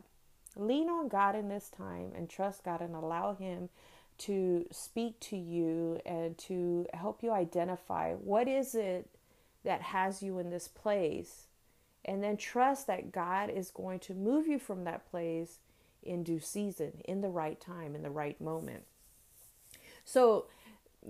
Lean 0.54 0.88
on 0.88 1.08
God 1.08 1.34
in 1.34 1.48
this 1.48 1.68
time 1.68 2.12
and 2.16 2.30
trust 2.30 2.64
God 2.64 2.80
and 2.80 2.94
allow 2.94 3.34
Him 3.34 3.68
to 4.18 4.66
speak 4.70 5.20
to 5.20 5.36
you 5.36 6.00
and 6.06 6.38
to 6.38 6.86
help 6.94 7.22
you 7.22 7.32
identify 7.32 8.14
what 8.14 8.48
is 8.48 8.74
it 8.74 9.10
that 9.64 9.82
has 9.82 10.22
you 10.22 10.38
in 10.38 10.50
this 10.50 10.68
place 10.68 11.48
and 12.06 12.22
then 12.22 12.36
trust 12.36 12.86
that 12.86 13.12
God 13.12 13.50
is 13.50 13.70
going 13.70 13.98
to 14.00 14.14
move 14.14 14.46
you 14.46 14.58
from 14.58 14.84
that 14.84 15.10
place 15.10 15.58
in 16.02 16.22
due 16.22 16.38
season, 16.38 17.00
in 17.04 17.20
the 17.20 17.28
right 17.28 17.60
time, 17.60 17.94
in 17.94 18.02
the 18.02 18.10
right 18.10 18.40
moment. 18.40 18.84
So 20.06 20.46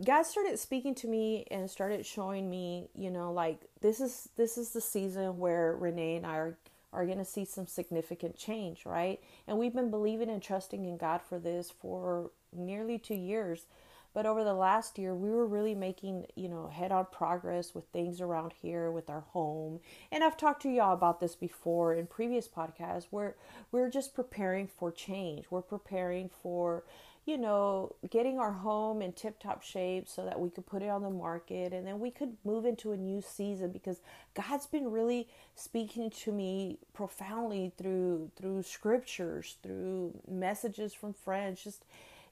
God 0.04 0.24
started 0.24 0.58
speaking 0.58 0.96
to 0.96 1.06
me 1.06 1.46
and 1.50 1.70
started 1.70 2.04
showing 2.04 2.50
me, 2.50 2.88
you 2.94 3.10
know, 3.10 3.32
like 3.32 3.60
this 3.80 4.00
is 4.00 4.28
this 4.36 4.58
is 4.58 4.70
the 4.70 4.80
season 4.80 5.38
where 5.38 5.76
Renee 5.76 6.16
and 6.16 6.26
I 6.26 6.36
are 6.36 6.58
are 6.92 7.04
going 7.04 7.18
to 7.18 7.24
see 7.24 7.44
some 7.44 7.66
significant 7.66 8.36
change, 8.36 8.86
right? 8.86 9.20
And 9.46 9.58
we've 9.58 9.74
been 9.74 9.90
believing 9.90 10.30
and 10.30 10.42
trusting 10.42 10.84
in 10.84 10.96
God 10.96 11.20
for 11.20 11.38
this 11.38 11.70
for 11.70 12.30
nearly 12.54 12.98
2 12.98 13.14
years. 13.14 13.66
But 14.14 14.24
over 14.24 14.44
the 14.44 14.54
last 14.54 14.98
year, 14.98 15.14
we 15.14 15.28
were 15.28 15.46
really 15.46 15.74
making, 15.74 16.24
you 16.36 16.48
know, 16.48 16.68
head 16.68 16.90
on 16.90 17.06
progress 17.12 17.74
with 17.74 17.84
things 17.88 18.22
around 18.22 18.54
here 18.62 18.90
with 18.90 19.10
our 19.10 19.20
home. 19.20 19.80
And 20.10 20.24
I've 20.24 20.38
talked 20.38 20.62
to 20.62 20.70
y'all 20.70 20.94
about 20.94 21.20
this 21.20 21.34
before 21.34 21.92
in 21.92 22.06
previous 22.06 22.48
podcasts 22.48 23.08
where 23.10 23.36
we're 23.70 23.90
just 23.90 24.14
preparing 24.14 24.66
for 24.66 24.90
change. 24.90 25.44
We're 25.50 25.60
preparing 25.60 26.30
for, 26.30 26.84
you 27.26 27.36
know, 27.36 27.92
getting 28.08 28.38
our 28.38 28.52
home 28.52 29.02
in 29.02 29.12
tip 29.12 29.40
top 29.40 29.60
shape 29.60 30.08
so 30.08 30.24
that 30.24 30.38
we 30.38 30.48
could 30.48 30.64
put 30.64 30.80
it 30.80 30.88
on 30.88 31.02
the 31.02 31.10
market 31.10 31.72
and 31.72 31.84
then 31.84 31.98
we 31.98 32.10
could 32.10 32.36
move 32.44 32.64
into 32.64 32.92
a 32.92 32.96
new 32.96 33.20
season 33.20 33.72
because 33.72 34.00
God's 34.34 34.66
been 34.66 34.90
really 34.90 35.28
speaking 35.56 36.08
to 36.22 36.30
me 36.30 36.78
profoundly 36.94 37.72
through 37.76 38.30
through 38.36 38.62
scriptures, 38.62 39.56
through 39.62 40.14
messages 40.28 40.94
from 40.94 41.12
friends, 41.12 41.64
just 41.64 41.84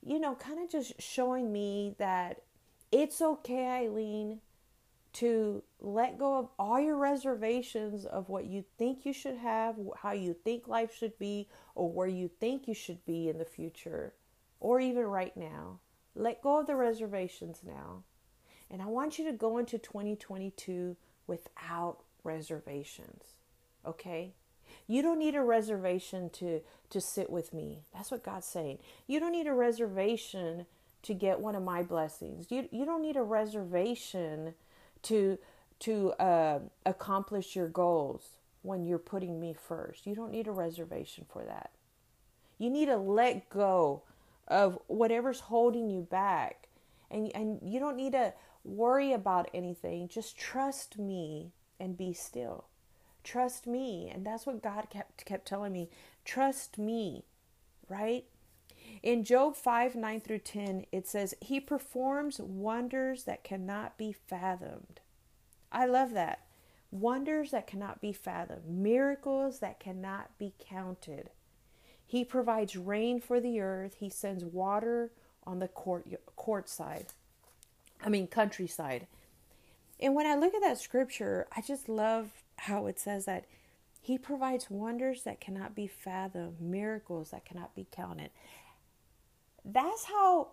you 0.06 0.20
know, 0.20 0.34
kind 0.36 0.60
of 0.62 0.70
just 0.70 1.00
showing 1.00 1.52
me 1.52 1.94
that 1.98 2.42
it's 2.92 3.20
okay, 3.20 3.66
Eileen, 3.66 4.40
to 5.14 5.62
let 5.80 6.18
go 6.18 6.38
of 6.38 6.48
all 6.58 6.78
your 6.78 6.96
reservations 6.96 8.04
of 8.04 8.28
what 8.28 8.44
you 8.44 8.64
think 8.78 9.06
you 9.06 9.12
should 9.12 9.36
have, 9.38 9.76
how 9.96 10.12
you 10.12 10.34
think 10.44 10.68
life 10.68 10.94
should 10.96 11.18
be, 11.18 11.48
or 11.74 11.90
where 11.90 12.06
you 12.06 12.30
think 12.40 12.68
you 12.68 12.74
should 12.74 13.04
be 13.06 13.28
in 13.28 13.38
the 13.38 13.44
future, 13.44 14.12
or 14.64 14.80
even 14.80 15.04
right 15.04 15.36
now. 15.36 15.78
Let 16.16 16.40
go 16.40 16.60
of 16.60 16.66
the 16.66 16.74
reservations 16.74 17.60
now. 17.66 18.02
And 18.70 18.80
I 18.80 18.86
want 18.86 19.18
you 19.18 19.26
to 19.26 19.32
go 19.32 19.58
into 19.58 19.76
2022 19.76 20.96
without 21.26 21.98
reservations. 22.24 23.34
Okay? 23.86 24.32
You 24.86 25.02
don't 25.02 25.18
need 25.18 25.34
a 25.34 25.42
reservation 25.42 26.30
to 26.30 26.62
to 26.88 27.00
sit 27.00 27.28
with 27.28 27.52
me. 27.52 27.82
That's 27.92 28.10
what 28.10 28.24
God's 28.24 28.46
saying. 28.46 28.78
You 29.06 29.20
don't 29.20 29.32
need 29.32 29.46
a 29.46 29.52
reservation 29.52 30.64
to 31.02 31.12
get 31.12 31.40
one 31.40 31.54
of 31.54 31.62
my 31.62 31.82
blessings. 31.82 32.50
You 32.50 32.66
you 32.72 32.86
don't 32.86 33.02
need 33.02 33.16
a 33.16 33.22
reservation 33.22 34.54
to 35.02 35.38
to 35.80 36.12
uh, 36.12 36.60
accomplish 36.86 37.54
your 37.54 37.68
goals 37.68 38.38
when 38.62 38.86
you're 38.86 38.98
putting 38.98 39.38
me 39.38 39.52
first. 39.52 40.06
You 40.06 40.14
don't 40.14 40.32
need 40.32 40.46
a 40.46 40.52
reservation 40.52 41.26
for 41.28 41.44
that. 41.44 41.72
You 42.56 42.70
need 42.70 42.86
to 42.86 42.96
let 42.96 43.50
go 43.50 44.04
of 44.48 44.78
whatever's 44.86 45.40
holding 45.40 45.90
you 45.90 46.02
back. 46.02 46.68
And 47.10 47.30
and 47.34 47.58
you 47.62 47.80
don't 47.80 47.96
need 47.96 48.12
to 48.12 48.34
worry 48.64 49.12
about 49.12 49.50
anything. 49.54 50.08
Just 50.08 50.38
trust 50.38 50.98
me 50.98 51.52
and 51.78 51.96
be 51.96 52.12
still. 52.12 52.66
Trust 53.22 53.66
me. 53.66 54.10
And 54.12 54.26
that's 54.26 54.46
what 54.46 54.62
God 54.62 54.88
kept 54.90 55.24
kept 55.24 55.46
telling 55.46 55.72
me. 55.72 55.90
Trust 56.24 56.78
me, 56.78 57.24
right? 57.88 58.24
In 59.02 59.24
Job 59.24 59.56
5 59.56 59.94
9 59.94 60.20
through 60.20 60.38
10, 60.40 60.86
it 60.92 61.06
says, 61.06 61.34
He 61.40 61.60
performs 61.60 62.40
wonders 62.40 63.24
that 63.24 63.44
cannot 63.44 63.98
be 63.98 64.12
fathomed. 64.12 65.00
I 65.72 65.86
love 65.86 66.12
that. 66.12 66.46
Wonders 66.90 67.50
that 67.50 67.66
cannot 67.66 68.00
be 68.00 68.12
fathomed, 68.12 68.68
miracles 68.68 69.58
that 69.58 69.80
cannot 69.80 70.38
be 70.38 70.54
counted. 70.58 71.30
He 72.14 72.24
provides 72.24 72.76
rain 72.76 73.20
for 73.20 73.40
the 73.40 73.58
earth, 73.60 73.96
He 73.98 74.08
sends 74.08 74.44
water 74.44 75.10
on 75.44 75.58
the 75.58 75.66
court, 75.66 76.06
court 76.36 76.68
side. 76.68 77.06
I 78.00 78.08
mean, 78.08 78.28
countryside. 78.28 79.08
And 79.98 80.14
when 80.14 80.24
I 80.24 80.36
look 80.36 80.54
at 80.54 80.60
that 80.60 80.78
scripture, 80.78 81.48
I 81.56 81.60
just 81.60 81.88
love 81.88 82.30
how 82.56 82.86
it 82.86 83.00
says 83.00 83.24
that 83.24 83.46
he 84.00 84.16
provides 84.16 84.70
wonders 84.70 85.24
that 85.24 85.40
cannot 85.40 85.74
be 85.74 85.88
fathomed, 85.88 86.60
miracles 86.60 87.32
that 87.32 87.44
cannot 87.44 87.74
be 87.74 87.88
counted. 87.90 88.30
That's 89.64 90.04
how 90.04 90.50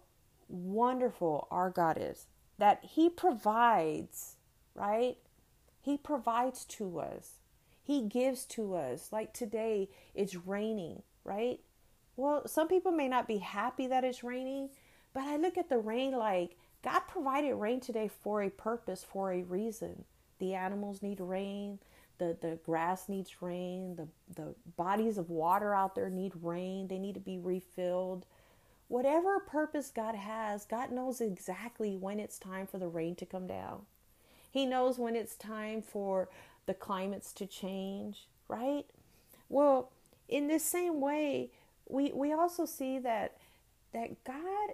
wonderful 0.49 1.47
our 1.51 1.69
God 1.69 1.99
is. 2.01 2.25
That 2.57 2.79
He 2.83 3.07
provides, 3.07 4.37
right? 4.73 5.17
He 5.79 5.95
provides 5.95 6.65
to 6.65 6.99
us. 6.99 7.33
He 7.83 8.01
gives 8.01 8.45
to 8.45 8.73
us. 8.73 9.09
Like 9.11 9.31
today, 9.31 9.89
it's 10.15 10.35
raining, 10.35 11.03
right? 11.23 11.59
Well, 12.15 12.47
some 12.47 12.67
people 12.67 12.91
may 12.91 13.07
not 13.07 13.27
be 13.27 13.37
happy 13.37 13.87
that 13.87 14.03
it's 14.03 14.23
raining, 14.23 14.69
but 15.13 15.23
I 15.23 15.37
look 15.37 15.57
at 15.57 15.69
the 15.69 15.77
rain 15.77 16.13
like 16.13 16.57
God 16.83 17.01
provided 17.07 17.55
rain 17.55 17.79
today 17.79 18.09
for 18.09 18.41
a 18.41 18.49
purpose, 18.49 19.03
for 19.03 19.31
a 19.31 19.43
reason. 19.43 20.05
The 20.39 20.55
animals 20.55 21.01
need 21.01 21.19
rain, 21.19 21.79
the, 22.17 22.37
the 22.39 22.59
grass 22.63 23.09
needs 23.09 23.41
rain, 23.41 23.95
the, 23.95 24.07
the 24.35 24.55
bodies 24.77 25.17
of 25.17 25.29
water 25.29 25.73
out 25.75 25.95
there 25.95 26.09
need 26.09 26.33
rain, 26.41 26.87
they 26.87 26.99
need 26.99 27.13
to 27.13 27.19
be 27.19 27.37
refilled. 27.37 28.25
Whatever 28.87 29.39
purpose 29.39 29.89
God 29.89 30.15
has, 30.15 30.65
God 30.65 30.91
knows 30.91 31.21
exactly 31.21 31.95
when 31.95 32.19
it's 32.19 32.37
time 32.37 32.67
for 32.67 32.77
the 32.77 32.87
rain 32.87 33.15
to 33.15 33.25
come 33.25 33.47
down. 33.47 33.83
He 34.51 34.65
knows 34.65 34.99
when 34.99 35.15
it's 35.15 35.35
time 35.35 35.81
for 35.81 36.29
the 36.65 36.73
climates 36.73 37.31
to 37.33 37.47
change, 37.47 38.27
right? 38.47 38.85
Well, 39.47 39.91
in 40.31 40.47
this 40.47 40.63
same 40.63 40.99
way, 40.99 41.51
we, 41.87 42.11
we 42.13 42.33
also 42.33 42.65
see 42.65 42.99
that 42.99 43.37
that 43.93 44.23
God 44.23 44.69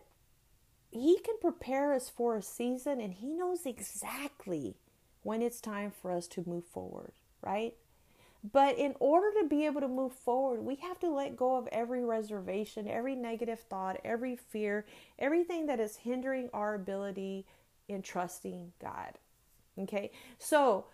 he 0.91 1.17
can 1.19 1.35
prepare 1.41 1.93
us 1.93 2.07
for 2.07 2.37
a 2.37 2.41
season 2.41 3.01
and 3.01 3.13
he 3.13 3.33
knows 3.33 3.65
exactly 3.65 4.77
when 5.23 5.41
it's 5.41 5.59
time 5.59 5.91
for 5.91 6.11
us 6.11 6.27
to 6.27 6.43
move 6.47 6.63
forward 6.63 7.11
right? 7.41 7.73
But 8.51 8.77
in 8.77 8.93
order 8.99 9.27
to 9.41 9.47
be 9.47 9.65
able 9.65 9.81
to 9.81 9.87
move 9.87 10.13
forward, 10.13 10.63
we 10.63 10.75
have 10.75 10.99
to 10.99 11.09
let 11.09 11.35
go 11.35 11.57
of 11.57 11.67
every 11.71 12.03
reservation, 12.03 12.87
every 12.87 13.15
negative 13.15 13.59
thought, 13.59 13.99
every 14.05 14.35
fear, 14.35 14.85
everything 15.17 15.65
that 15.65 15.79
is 15.79 15.97
hindering 15.97 16.49
our 16.53 16.75
ability 16.75 17.45
in 17.87 18.01
trusting 18.01 18.73
God. 18.81 19.13
Okay? 19.79 20.11
So, 20.37 20.85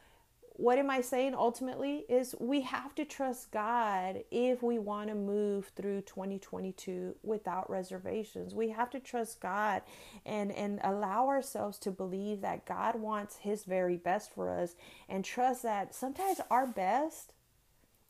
what 0.56 0.78
am 0.78 0.90
I 0.90 1.02
saying 1.02 1.34
ultimately 1.34 2.06
is 2.08 2.36
we 2.40 2.62
have 2.62 2.94
to 2.96 3.06
trust 3.06 3.52
God 3.52 4.24
if 4.30 4.62
we 4.62 4.78
want 4.78 5.10
to 5.10 5.16
move 5.16 5.72
through 5.76 6.02
2022 6.02 7.16
without 7.24 7.70
reservations. 7.70 8.54
We 8.54 8.70
have 8.70 8.92
to 8.92 9.00
trust 9.00 9.42
God 9.42 9.82
and 10.26 10.52
and 10.52 10.80
allow 10.84 11.28
ourselves 11.28 11.80
to 11.80 11.92
believe 11.92 12.42
that 12.42 12.66
God 12.66 12.96
wants 12.96 13.38
his 13.38 13.64
very 13.64 13.98
best 13.98 14.32
for 14.32 14.50
us 14.50 14.76
and 15.10 15.26
trust 15.26 15.64
that 15.64 15.96
sometimes 15.96 16.40
our 16.52 16.68
best 16.68 17.34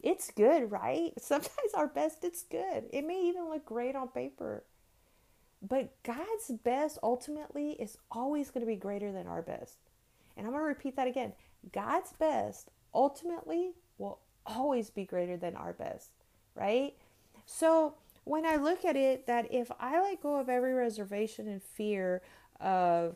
it's 0.01 0.29
good, 0.31 0.69
right? 0.69 1.13
Sometimes 1.17 1.73
our 1.73 1.87
best 1.87 2.25
it's 2.25 2.43
good. 2.43 2.83
It 2.91 3.07
may 3.07 3.21
even 3.29 3.49
look 3.49 3.65
great 3.65 3.95
on 3.95 4.09
paper. 4.09 4.65
But 5.65 5.93
God's 6.03 6.51
best 6.61 6.99
ultimately 7.01 7.71
is 7.71 7.97
always 8.11 8.51
going 8.51 8.65
to 8.65 8.69
be 8.69 8.75
greater 8.75 9.13
than 9.13 9.27
our 9.27 9.41
best. 9.41 9.77
And 10.35 10.45
I'm 10.45 10.51
going 10.51 10.61
to 10.61 10.67
repeat 10.67 10.97
that 10.97 11.07
again. 11.07 11.31
God's 11.71 12.13
best 12.13 12.69
ultimately 12.93 13.71
will 13.97 14.19
always 14.45 14.89
be 14.89 15.05
greater 15.05 15.37
than 15.37 15.55
our 15.55 15.73
best, 15.73 16.11
right? 16.55 16.93
So 17.45 17.95
when 18.23 18.45
I 18.45 18.55
look 18.55 18.85
at 18.85 18.95
it, 18.95 19.27
that 19.27 19.51
if 19.51 19.71
I 19.79 20.01
let 20.01 20.21
go 20.21 20.39
of 20.39 20.49
every 20.49 20.73
reservation 20.73 21.47
and 21.47 21.61
fear 21.61 22.21
of 22.59 23.15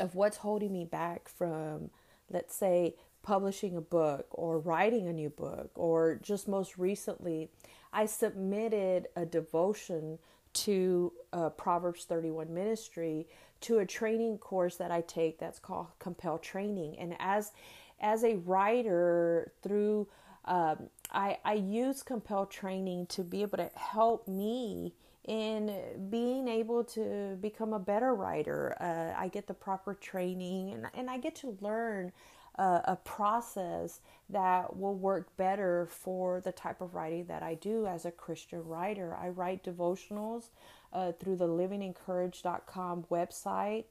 of 0.00 0.14
what's 0.14 0.36
holding 0.36 0.72
me 0.72 0.84
back 0.84 1.28
from, 1.28 1.90
let's 2.30 2.54
say, 2.54 2.94
publishing 3.22 3.76
a 3.76 3.80
book 3.80 4.26
or 4.30 4.60
writing 4.60 5.08
a 5.08 5.12
new 5.12 5.28
book, 5.28 5.72
or 5.74 6.20
just 6.22 6.46
most 6.46 6.78
recently, 6.78 7.50
I 7.92 8.06
submitted 8.06 9.08
a 9.16 9.26
devotion 9.26 10.18
to 10.52 11.12
uh, 11.32 11.50
Proverbs 11.50 12.04
31 12.04 12.54
ministry 12.54 13.26
to 13.62 13.78
a 13.78 13.86
training 13.86 14.38
course 14.38 14.76
that 14.76 14.90
I 14.90 15.00
take 15.02 15.38
that's 15.38 15.58
called 15.58 15.88
Compel 15.98 16.38
Training. 16.38 16.98
And 16.98 17.16
as 17.18 17.52
as 18.00 18.22
a 18.22 18.36
writer 18.36 19.52
through 19.62 20.06
um, 20.48 20.88
I, 21.10 21.38
I 21.44 21.54
use 21.54 22.02
compel 22.02 22.46
training 22.46 23.06
to 23.08 23.22
be 23.22 23.42
able 23.42 23.58
to 23.58 23.70
help 23.74 24.26
me 24.26 24.94
in 25.24 25.74
being 26.08 26.48
able 26.48 26.82
to 26.84 27.36
become 27.40 27.74
a 27.74 27.78
better 27.78 28.14
writer. 28.14 28.74
Uh, 28.80 29.20
I 29.20 29.28
get 29.28 29.46
the 29.46 29.54
proper 29.54 29.94
training 29.94 30.72
and, 30.72 30.86
and 30.94 31.10
I 31.10 31.18
get 31.18 31.34
to 31.36 31.56
learn 31.60 32.12
uh, 32.58 32.80
a 32.84 32.96
process 32.96 34.00
that 34.28 34.76
will 34.76 34.96
work 34.96 35.36
better 35.36 35.86
for 35.90 36.40
the 36.40 36.52
type 36.52 36.80
of 36.80 36.94
writing 36.94 37.26
that 37.26 37.42
I 37.42 37.54
do 37.54 37.86
as 37.86 38.04
a 38.04 38.10
Christian 38.10 38.64
writer. 38.64 39.16
I 39.16 39.28
write 39.28 39.64
devotionals 39.64 40.50
uh, 40.92 41.12
through 41.12 41.36
the 41.36 41.48
livingencourage.com 41.48 43.06
website. 43.10 43.84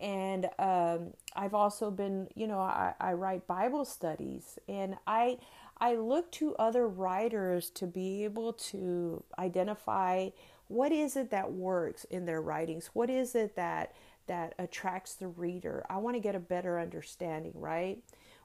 And 0.00 0.46
um, 0.58 1.14
I've 1.34 1.54
also 1.54 1.90
been, 1.90 2.28
you 2.34 2.46
know, 2.46 2.58
I, 2.58 2.94
I 3.00 3.12
write 3.14 3.46
Bible 3.46 3.84
studies 3.84 4.58
and 4.68 4.96
I 5.06 5.38
I 5.78 5.96
look 5.96 6.32
to 6.32 6.56
other 6.56 6.88
writers 6.88 7.68
to 7.70 7.86
be 7.86 8.24
able 8.24 8.54
to 8.54 9.22
identify 9.38 10.30
what 10.68 10.90
is 10.90 11.16
it 11.16 11.30
that 11.30 11.52
works 11.52 12.04
in 12.04 12.26
their 12.26 12.40
writings? 12.40 12.90
What 12.92 13.10
is 13.10 13.34
it 13.34 13.56
that 13.56 13.94
that 14.26 14.54
attracts 14.58 15.14
the 15.14 15.28
reader? 15.28 15.84
I 15.88 15.98
want 15.98 16.16
to 16.16 16.20
get 16.20 16.34
a 16.34 16.40
better 16.40 16.78
understanding, 16.78 17.52
right? 17.54 17.98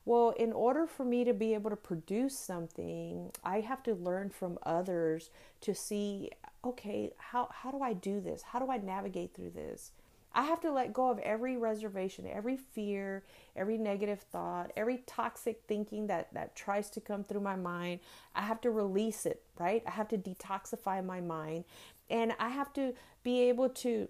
Well, 0.03 0.31
in 0.31 0.51
order 0.51 0.87
for 0.87 1.05
me 1.05 1.23
to 1.25 1.33
be 1.33 1.53
able 1.53 1.69
to 1.69 1.75
produce 1.75 2.37
something, 2.37 3.31
I 3.43 3.59
have 3.59 3.83
to 3.83 3.93
learn 3.93 4.31
from 4.31 4.57
others 4.63 5.29
to 5.61 5.75
see, 5.75 6.31
okay, 6.65 7.11
how, 7.17 7.49
how 7.51 7.71
do 7.71 7.81
I 7.81 7.93
do 7.93 8.19
this? 8.19 8.41
How 8.41 8.59
do 8.59 8.71
I 8.71 8.77
navigate 8.77 9.35
through 9.35 9.51
this? 9.51 9.91
I 10.33 10.43
have 10.43 10.61
to 10.61 10.71
let 10.71 10.93
go 10.93 11.09
of 11.09 11.19
every 11.19 11.57
reservation, 11.57 12.25
every 12.25 12.55
fear, 12.55 13.23
every 13.55 13.77
negative 13.77 14.21
thought, 14.21 14.71
every 14.77 15.03
toxic 15.05 15.61
thinking 15.67 16.07
that, 16.07 16.33
that 16.33 16.55
tries 16.55 16.89
to 16.91 17.01
come 17.01 17.23
through 17.23 17.41
my 17.41 17.57
mind. 17.57 17.99
I 18.33 18.43
have 18.43 18.61
to 18.61 18.71
release 18.71 19.25
it, 19.25 19.43
right? 19.59 19.83
I 19.85 19.91
have 19.91 20.07
to 20.09 20.17
detoxify 20.17 21.05
my 21.05 21.19
mind. 21.19 21.65
And 22.09 22.33
I 22.39 22.49
have 22.49 22.71
to 22.73 22.93
be 23.23 23.41
able 23.49 23.69
to 23.69 24.07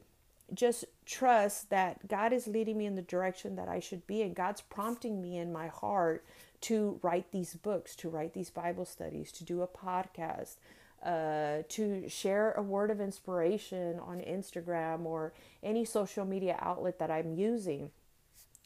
just 0.54 0.86
trust 1.06 1.70
that 1.70 2.08
God 2.08 2.34
is 2.34 2.48
leading 2.48 2.78
me 2.78 2.86
in 2.86 2.96
the 2.96 3.02
direction 3.02 3.56
that 3.56 3.68
I 3.68 3.80
should 3.80 4.06
be. 4.08 4.22
And 4.22 4.36
God's 4.36 4.62
prompting 4.62 5.22
me 5.22 5.38
in 5.38 5.52
my 5.52 5.68
heart 5.68 6.26
to 6.62 7.00
write 7.02 7.32
these 7.32 7.56
books, 7.56 7.96
to 7.98 8.10
write 8.10 8.34
these 8.34 8.50
Bible 8.50 8.86
studies, 8.86 9.32
to 9.34 9.44
do 9.44 9.62
a 9.62 9.68
podcast, 9.68 10.58
uh, 11.04 11.64
to 11.70 12.08
share 12.08 12.52
a 12.52 12.62
word 12.62 12.92
of 12.92 13.02
inspiration 13.02 14.00
on 14.00 14.20
Instagram 14.20 15.06
or 15.06 15.34
any 15.64 15.84
social 15.84 16.26
media 16.26 16.58
outlet 16.60 17.00
that 17.00 17.10
I'm 17.10 17.34
using. 17.34 17.92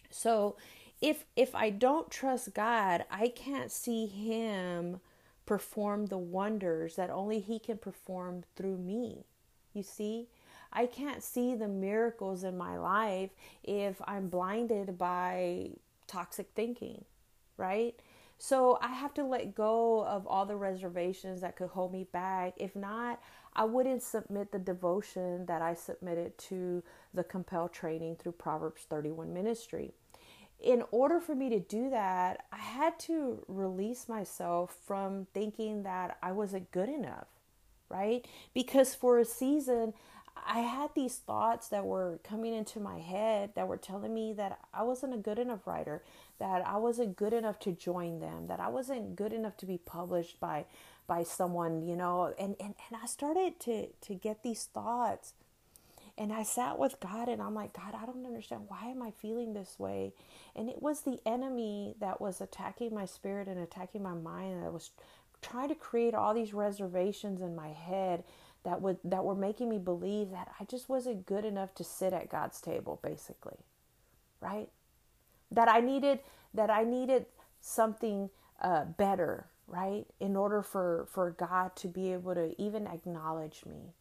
So 0.09 0.57
if 1.01 1.25
if 1.35 1.55
I 1.55 1.69
don't 1.69 2.09
trust 2.09 2.53
God, 2.53 3.05
I 3.09 3.29
can't 3.29 3.71
see 3.71 4.05
him 4.05 4.99
perform 5.45 6.07
the 6.07 6.17
wonders 6.17 6.95
that 6.95 7.09
only 7.09 7.39
he 7.39 7.59
can 7.59 7.77
perform 7.77 8.43
through 8.55 8.77
me. 8.77 9.25
You 9.73 9.83
see? 9.83 10.27
I 10.75 10.85
can't 10.85 11.23
see 11.23 11.55
the 11.55 11.67
miracles 11.67 12.43
in 12.43 12.57
my 12.57 12.77
life 12.77 13.31
if 13.63 14.01
I'm 14.05 14.27
blinded 14.27 14.97
by 14.97 15.69
toxic 16.05 16.49
thinking, 16.53 17.05
right? 17.57 17.95
So 18.37 18.77
I 18.81 18.89
have 18.89 19.13
to 19.15 19.23
let 19.23 19.55
go 19.55 20.05
of 20.05 20.27
all 20.27 20.45
the 20.45 20.57
reservations 20.57 21.41
that 21.41 21.55
could 21.55 21.69
hold 21.69 21.93
me 21.93 22.05
back. 22.11 22.53
If 22.57 22.75
not, 22.75 23.21
I 23.55 23.63
wouldn't 23.63 24.03
submit 24.03 24.51
the 24.51 24.59
devotion 24.59 25.45
that 25.45 25.61
I 25.61 25.73
submitted 25.73 26.37
to 26.39 26.83
the 27.13 27.23
compel 27.23 27.69
training 27.69 28.17
through 28.17 28.33
Proverbs 28.33 28.81
31 28.89 29.33
ministry. 29.33 29.93
In 30.59 30.83
order 30.91 31.21
for 31.21 31.35
me 31.35 31.49
to 31.49 31.59
do 31.59 31.89
that, 31.89 32.45
I 32.51 32.57
had 32.57 32.99
to 33.01 33.43
release 33.47 34.09
myself 34.09 34.75
from 34.85 35.27
thinking 35.33 35.83
that 35.83 36.17
I 36.21 36.33
wasn't 36.33 36.71
good 36.71 36.89
enough, 36.89 37.27
right? 37.89 38.27
Because 38.53 38.95
for 38.95 39.19
a 39.19 39.25
season, 39.25 39.93
I 40.35 40.59
had 40.59 40.91
these 40.95 41.15
thoughts 41.17 41.69
that 41.69 41.85
were 41.85 42.19
coming 42.23 42.53
into 42.53 42.79
my 42.79 42.99
head 42.99 43.51
that 43.55 43.67
were 43.67 43.77
telling 43.77 44.13
me 44.13 44.33
that 44.33 44.59
I 44.73 44.83
wasn't 44.83 45.13
a 45.13 45.17
good 45.17 45.39
enough 45.39 45.65
writer, 45.65 46.03
that 46.39 46.65
I 46.67 46.77
wasn't 46.77 47.15
good 47.15 47.33
enough 47.33 47.59
to 47.59 47.71
join 47.71 48.19
them, 48.19 48.47
that 48.47 48.59
I 48.59 48.67
wasn't 48.67 49.15
good 49.15 49.33
enough 49.33 49.57
to 49.57 49.65
be 49.65 49.77
published 49.77 50.39
by 50.39 50.65
by 51.07 51.23
someone, 51.23 51.83
you 51.83 51.95
know. 51.95 52.33
And 52.37 52.55
and, 52.59 52.75
and 52.89 53.01
I 53.01 53.05
started 53.05 53.59
to 53.61 53.87
to 53.87 54.13
get 54.13 54.43
these 54.43 54.65
thoughts. 54.65 55.33
And 56.17 56.31
I 56.31 56.43
sat 56.43 56.79
with 56.79 57.01
God 57.01 57.27
and 57.27 57.41
I'm 57.41 57.53
like, 57.53 57.73
God, 57.73 57.93
I 57.93 58.05
don't 58.05 58.25
understand. 58.25 58.63
Why 58.69 58.85
am 58.85 59.01
I 59.01 59.11
feeling 59.11 59.53
this 59.53 59.77
way? 59.77 60.13
And 60.55 60.69
it 60.69 60.81
was 60.81 61.01
the 61.01 61.19
enemy 61.25 61.95
that 61.99 62.21
was 62.21 62.39
attacking 62.39 62.93
my 62.93 63.05
spirit 63.05 63.49
and 63.49 63.59
attacking 63.59 64.01
my 64.01 64.13
mind 64.13 64.63
that 64.63 64.71
was 64.71 64.91
trying 65.41 65.67
to 65.69 65.75
create 65.75 66.13
all 66.13 66.33
these 66.33 66.53
reservations 66.53 67.41
in 67.41 67.53
my 67.53 67.67
head 67.67 68.23
that 68.65 68.81
would 68.81 68.97
that 69.03 69.23
were 69.23 69.35
making 69.35 69.69
me 69.69 69.77
believe 69.77 70.31
that 70.31 70.51
I 70.59 70.65
just 70.65 70.89
wasn't 70.89 71.25
good 71.25 71.45
enough 71.45 71.73
to 71.75 71.83
sit 71.83 72.13
at 72.13 72.29
God's 72.29 72.59
table 72.59 72.99
basically. 73.01 73.57
Right? 74.41 74.69
That 75.51 75.69
I 75.69 75.79
needed 75.79 76.19
that 76.53 76.69
I 76.69 76.83
needed 76.83 77.27
something 77.61 78.29
uh, 78.61 78.85
better, 78.85 79.47
right? 79.67 80.05
In 80.19 80.35
order 80.35 80.61
for 80.61 81.07
for 81.11 81.31
God 81.31 81.75
to 81.77 81.87
be 81.87 82.11
able 82.11 82.33
to 82.35 82.59
even 82.61 82.87
acknowledge 82.87 83.63
me. 83.65 83.93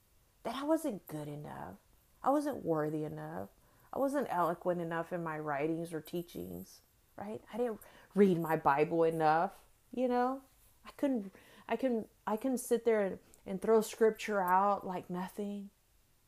That 0.44 0.56
I 0.56 0.64
wasn't 0.64 1.06
good 1.06 1.28
enough. 1.28 1.76
I 2.22 2.30
wasn't 2.30 2.64
worthy 2.64 3.04
enough. 3.04 3.50
I 3.92 3.98
wasn't 3.98 4.26
eloquent 4.30 4.80
enough 4.80 5.12
in 5.12 5.22
my 5.22 5.38
writings 5.38 5.92
or 5.92 6.00
teachings, 6.00 6.80
right? 7.16 7.40
I 7.52 7.58
didn't 7.58 7.80
read 8.14 8.40
my 8.40 8.56
Bible 8.56 9.04
enough, 9.04 9.52
you 9.94 10.08
know? 10.08 10.40
I 10.86 10.90
couldn't 10.96 11.32
I 11.68 11.76
can 11.76 12.06
I 12.26 12.36
can 12.36 12.58
sit 12.58 12.84
there 12.84 13.02
and 13.02 13.18
and 13.46 13.60
throw 13.60 13.80
scripture 13.80 14.40
out 14.40 14.86
like 14.86 15.10
nothing, 15.10 15.70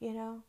you 0.00 0.12
know? 0.12 0.42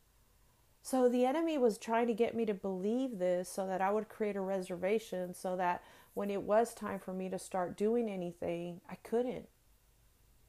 So 0.81 1.09
the 1.09 1.25
enemy 1.25 1.57
was 1.57 1.77
trying 1.77 2.07
to 2.07 2.13
get 2.13 2.35
me 2.35 2.45
to 2.45 2.53
believe 2.53 3.19
this 3.19 3.49
so 3.49 3.67
that 3.67 3.81
I 3.81 3.91
would 3.91 4.07
create 4.07 4.35
a 4.35 4.41
reservation 4.41 5.33
so 5.33 5.55
that 5.57 5.83
when 6.13 6.29
it 6.29 6.43
was 6.43 6.73
time 6.73 6.99
for 6.99 7.13
me 7.13 7.29
to 7.29 7.37
start 7.37 7.77
doing 7.77 8.09
anything, 8.09 8.81
I 8.89 8.95
couldn't. 8.95 9.49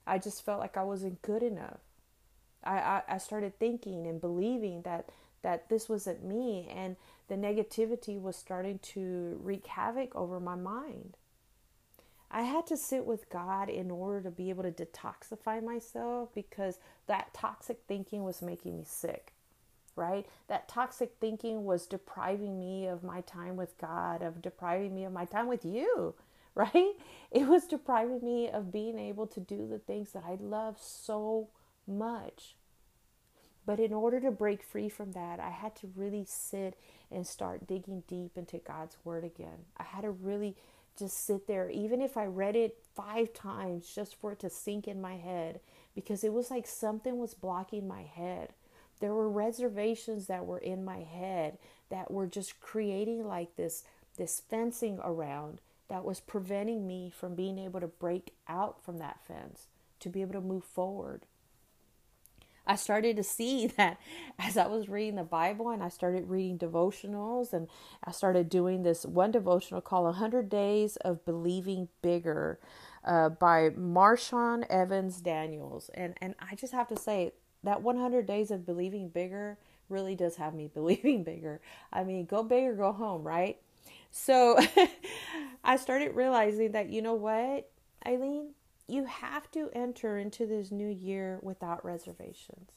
I 0.06 0.18
just 0.18 0.44
felt 0.44 0.60
like 0.60 0.76
I 0.76 0.84
wasn't 0.84 1.22
good 1.22 1.42
enough. 1.42 1.80
I, 2.64 2.78
I, 2.78 3.02
I 3.08 3.18
started 3.18 3.58
thinking 3.58 4.06
and 4.06 4.20
believing 4.20 4.82
that 4.82 5.10
that 5.42 5.68
this 5.68 5.88
wasn't 5.88 6.24
me 6.24 6.68
and 6.74 6.96
the 7.28 7.36
negativity 7.36 8.20
was 8.20 8.36
starting 8.36 8.78
to 8.80 9.38
wreak 9.42 9.66
havoc 9.66 10.14
over 10.16 10.40
my 10.40 10.56
mind. 10.56 11.16
I 12.30 12.42
had 12.42 12.66
to 12.66 12.76
sit 12.76 13.06
with 13.06 13.30
God 13.30 13.70
in 13.70 13.90
order 13.90 14.20
to 14.22 14.30
be 14.30 14.50
able 14.50 14.64
to 14.64 14.72
detoxify 14.72 15.62
myself 15.62 16.34
because 16.34 16.78
that 17.06 17.32
toxic 17.32 17.80
thinking 17.88 18.22
was 18.22 18.42
making 18.42 18.76
me 18.76 18.84
sick, 18.86 19.32
right? 19.96 20.26
That 20.48 20.68
toxic 20.68 21.14
thinking 21.20 21.64
was 21.64 21.86
depriving 21.86 22.58
me 22.60 22.86
of 22.86 23.02
my 23.02 23.22
time 23.22 23.56
with 23.56 23.78
God, 23.78 24.22
of 24.22 24.42
depriving 24.42 24.94
me 24.94 25.04
of 25.04 25.12
my 25.12 25.24
time 25.24 25.48
with 25.48 25.64
you, 25.64 26.14
right? 26.54 26.92
It 27.30 27.46
was 27.46 27.66
depriving 27.66 28.20
me 28.22 28.50
of 28.50 28.72
being 28.72 28.98
able 28.98 29.26
to 29.28 29.40
do 29.40 29.66
the 29.66 29.78
things 29.78 30.12
that 30.12 30.24
I 30.26 30.36
love 30.40 30.76
so 30.78 31.48
much. 31.86 32.56
But 33.64 33.80
in 33.80 33.92
order 33.92 34.18
to 34.20 34.30
break 34.30 34.62
free 34.62 34.88
from 34.88 35.12
that, 35.12 35.40
I 35.40 35.50
had 35.50 35.76
to 35.76 35.90
really 35.94 36.24
sit 36.26 36.78
and 37.10 37.26
start 37.26 37.66
digging 37.66 38.02
deep 38.08 38.36
into 38.36 38.58
God's 38.58 38.96
Word 39.04 39.24
again. 39.24 39.66
I 39.76 39.82
had 39.82 40.02
to 40.02 40.10
really 40.10 40.56
just 40.98 41.24
sit 41.24 41.46
there, 41.46 41.70
even 41.70 42.00
if 42.00 42.16
I 42.16 42.26
read 42.26 42.56
it 42.56 42.78
five 42.94 43.32
times 43.32 43.92
just 43.94 44.14
for 44.16 44.32
it 44.32 44.40
to 44.40 44.50
sink 44.50 44.88
in 44.88 45.00
my 45.00 45.16
head, 45.16 45.60
because 45.94 46.24
it 46.24 46.32
was 46.32 46.50
like 46.50 46.66
something 46.66 47.18
was 47.18 47.34
blocking 47.34 47.86
my 47.86 48.02
head. 48.02 48.52
There 49.00 49.14
were 49.14 49.28
reservations 49.28 50.26
that 50.26 50.46
were 50.46 50.58
in 50.58 50.84
my 50.84 50.98
head 50.98 51.58
that 51.90 52.10
were 52.10 52.26
just 52.26 52.60
creating 52.60 53.26
like 53.26 53.56
this 53.56 53.84
this 54.16 54.42
fencing 54.50 54.98
around 55.04 55.60
that 55.88 56.04
was 56.04 56.20
preventing 56.20 56.86
me 56.86 57.08
from 57.08 57.36
being 57.36 57.58
able 57.58 57.80
to 57.80 57.86
break 57.86 58.34
out 58.48 58.82
from 58.82 58.98
that 58.98 59.20
fence 59.26 59.68
to 60.00 60.08
be 60.08 60.22
able 60.22 60.32
to 60.32 60.40
move 60.40 60.64
forward. 60.64 61.24
I 62.68 62.76
started 62.76 63.16
to 63.16 63.24
see 63.24 63.66
that 63.78 63.98
as 64.38 64.56
I 64.56 64.66
was 64.68 64.88
reading 64.88 65.16
the 65.16 65.24
Bible 65.24 65.70
and 65.70 65.82
I 65.82 65.88
started 65.88 66.28
reading 66.28 66.58
devotionals 66.58 67.52
and 67.52 67.68
I 68.04 68.12
started 68.12 68.48
doing 68.48 68.82
this 68.84 69.06
one 69.06 69.32
devotional 69.32 69.80
called 69.80 70.04
100 70.04 70.48
Days 70.48 70.96
of 70.98 71.24
Believing 71.24 71.88
Bigger 72.02 72.60
uh, 73.04 73.30
by 73.30 73.70
Marshawn 73.70 74.64
Evans 74.70 75.20
Daniels. 75.20 75.90
And, 75.94 76.14
and 76.20 76.34
I 76.38 76.54
just 76.54 76.72
have 76.74 76.88
to 76.88 76.96
say 76.96 77.32
that 77.64 77.82
100 77.82 78.26
Days 78.26 78.50
of 78.50 78.66
Believing 78.66 79.08
Bigger 79.08 79.58
really 79.88 80.14
does 80.14 80.36
have 80.36 80.54
me 80.54 80.68
believing 80.74 81.24
bigger. 81.24 81.60
I 81.92 82.04
mean, 82.04 82.26
go 82.26 82.42
big 82.42 82.64
or 82.64 82.74
go 82.74 82.92
home, 82.92 83.24
right? 83.24 83.58
So 84.10 84.58
I 85.64 85.76
started 85.76 86.14
realizing 86.14 86.72
that, 86.72 86.88
you 86.90 87.02
know 87.02 87.14
what, 87.14 87.70
Eileen? 88.06 88.50
You 88.88 89.04
have 89.04 89.50
to 89.50 89.68
enter 89.74 90.18
into 90.18 90.46
this 90.46 90.72
new 90.72 90.88
year 90.88 91.38
without 91.42 91.84
reservations. 91.84 92.70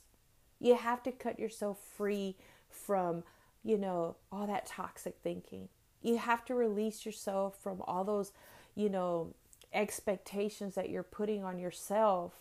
You 0.59 0.75
have 0.75 1.01
to 1.03 1.11
cut 1.11 1.39
yourself 1.39 1.79
free 1.79 2.35
from, 2.69 3.23
you 3.63 3.77
know, 3.77 4.17
all 4.31 4.45
that 4.45 4.65
toxic 4.65 5.15
thinking. 5.23 5.69
You 6.01 6.17
have 6.17 6.43
to 6.45 6.53
release 6.53 7.05
yourself 7.05 7.57
from 7.61 7.81
all 7.87 8.03
those, 8.03 8.33
you 8.75 8.89
know, 8.89 9.33
expectations 9.73 10.75
that 10.75 10.89
you're 10.89 11.01
putting 11.01 11.43
on 11.43 11.57
yourself 11.57 12.33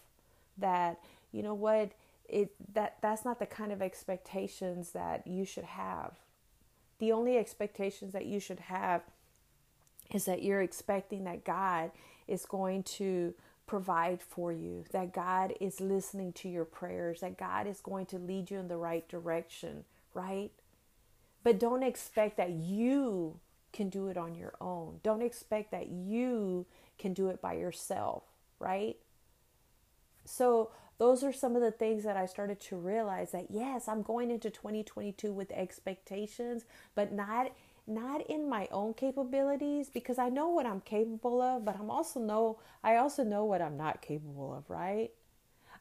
that, 0.58 0.98
you 1.30 1.42
know 1.42 1.54
what, 1.54 1.92
it 2.28 2.52
that 2.74 2.96
that's 3.00 3.24
not 3.24 3.38
the 3.38 3.46
kind 3.46 3.72
of 3.72 3.80
expectations 3.80 4.90
that 4.90 5.26
you 5.26 5.44
should 5.44 5.64
have. 5.64 6.14
The 6.98 7.12
only 7.12 7.38
expectations 7.38 8.12
that 8.12 8.26
you 8.26 8.40
should 8.40 8.60
have 8.60 9.02
is 10.12 10.24
that 10.24 10.42
you're 10.42 10.60
expecting 10.60 11.24
that 11.24 11.44
God 11.44 11.92
is 12.26 12.44
going 12.44 12.82
to 12.82 13.34
provide 13.70 14.20
for 14.20 14.52
you, 14.52 14.84
that 14.90 15.12
God 15.12 15.54
is 15.60 15.80
listening 15.80 16.32
to 16.32 16.48
your 16.48 16.64
prayers, 16.64 17.20
that 17.20 17.38
God 17.38 17.68
is 17.68 17.80
going 17.80 18.04
to 18.06 18.18
lead 18.18 18.50
you 18.50 18.58
in 18.58 18.66
the 18.66 18.76
right 18.76 19.08
direction, 19.08 19.84
right? 20.12 20.50
But 21.44 21.60
don't 21.60 21.84
expect 21.84 22.36
that 22.36 22.50
you 22.50 23.38
can 23.72 23.88
do 23.88 24.08
it 24.08 24.16
on 24.16 24.34
your 24.34 24.54
own. 24.60 24.98
Don't 25.04 25.22
expect 25.22 25.70
that 25.70 25.86
you 25.86 26.66
can 26.98 27.14
do 27.14 27.28
it 27.28 27.40
by 27.40 27.52
yourself, 27.52 28.24
right? 28.58 28.96
So, 30.24 30.72
those 30.98 31.22
are 31.22 31.32
some 31.32 31.54
of 31.54 31.62
the 31.62 31.70
things 31.70 32.02
that 32.02 32.16
I 32.16 32.26
started 32.26 32.58
to 32.62 32.76
realize 32.76 33.30
that 33.30 33.52
yes, 33.52 33.86
I'm 33.86 34.02
going 34.02 34.32
into 34.32 34.50
2022 34.50 35.32
with 35.32 35.52
expectations, 35.52 36.64
but 36.96 37.12
not 37.12 37.52
not 37.90 38.22
in 38.28 38.48
my 38.48 38.68
own 38.70 38.94
capabilities 38.94 39.88
because 39.88 40.18
I 40.18 40.28
know 40.28 40.48
what 40.48 40.66
I'm 40.66 40.80
capable 40.80 41.42
of, 41.42 41.64
but 41.64 41.76
I'm 41.78 41.90
also 41.90 42.20
know 42.20 42.58
I 42.82 42.96
also 42.96 43.24
know 43.24 43.44
what 43.44 43.60
I'm 43.60 43.76
not 43.76 44.00
capable 44.00 44.54
of, 44.54 44.68
right? 44.70 45.10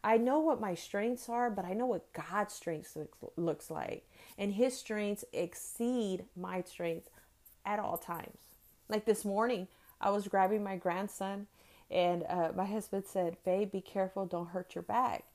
I 0.03 0.17
know 0.17 0.39
what 0.39 0.61
my 0.61 0.75
strengths 0.75 1.27
are, 1.29 1.49
but 1.49 1.65
I 1.65 1.73
know 1.73 1.85
what 1.85 2.13
God's 2.13 2.53
strengths 2.53 2.97
looks, 3.35 3.69
like. 3.69 4.07
And 4.37 4.53
his 4.53 4.77
strengths 4.77 5.25
exceed 5.33 6.23
my 6.37 6.61
strengths 6.61 7.09
at 7.65 7.79
all 7.79 7.97
times. 7.97 8.37
Like 8.87 9.05
this 9.05 9.25
morning, 9.25 9.67
I 9.99 10.09
was 10.11 10.27
grabbing 10.27 10.63
my 10.63 10.77
grandson 10.77 11.47
and 11.91 12.23
uh, 12.29 12.51
my 12.55 12.65
husband 12.65 13.03
said, 13.07 13.37
Babe, 13.43 13.71
be 13.71 13.81
careful, 13.81 14.25
don't 14.25 14.49
hurt 14.49 14.75
your 14.75 14.83
back. 14.83 15.25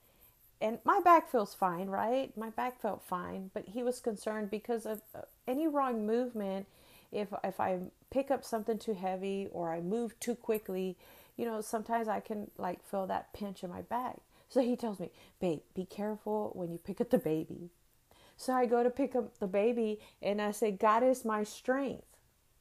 And 0.65 0.79
my 0.83 0.99
back 1.01 1.29
feels 1.31 1.53
fine, 1.53 1.89
right? 1.89 2.35
My 2.39 2.49
back 2.49 2.81
felt 2.81 3.03
fine, 3.03 3.51
but 3.53 3.69
he 3.69 3.83
was 3.83 4.01
concerned 4.01 4.51
because 4.51 4.87
of 4.87 5.03
uh, 5.15 5.21
any 5.47 5.69
wrong 5.69 6.07
movement. 6.07 6.67
If 7.13 7.29
if 7.45 7.61
I 7.61 7.81
pick 8.09 8.31
up 8.31 8.43
something 8.43 8.79
too 8.79 8.95
heavy 8.95 9.47
or 9.53 9.71
I 9.75 9.83
move 9.83 10.19
too 10.21 10.35
quickly, 10.35 10.97
you 11.37 11.45
know, 11.45 11.61
sometimes 11.61 12.09
I 12.09 12.21
can 12.21 12.51
like 12.57 12.83
feel 12.83 13.07
that 13.09 13.35
pinch 13.35 13.63
in 13.63 13.69
my 13.69 13.83
back. 13.83 14.21
So 14.49 14.63
he 14.63 14.75
tells 14.75 14.99
me, 14.99 15.11
"Babe, 15.39 15.61
be 15.75 15.85
careful 15.85 16.51
when 16.55 16.73
you 16.73 16.79
pick 16.79 16.99
up 16.99 17.11
the 17.11 17.19
baby." 17.19 17.69
So 18.39 18.55
I 18.55 18.65
go 18.65 18.83
to 18.83 18.89
pick 18.91 19.15
up 19.15 19.39
the 19.41 19.47
baby 19.47 20.01
and 20.23 20.41
I 20.41 20.53
say, 20.53 20.71
"God 20.71 21.03
is 21.03 21.27
my 21.27 21.45
strength." 21.45 22.07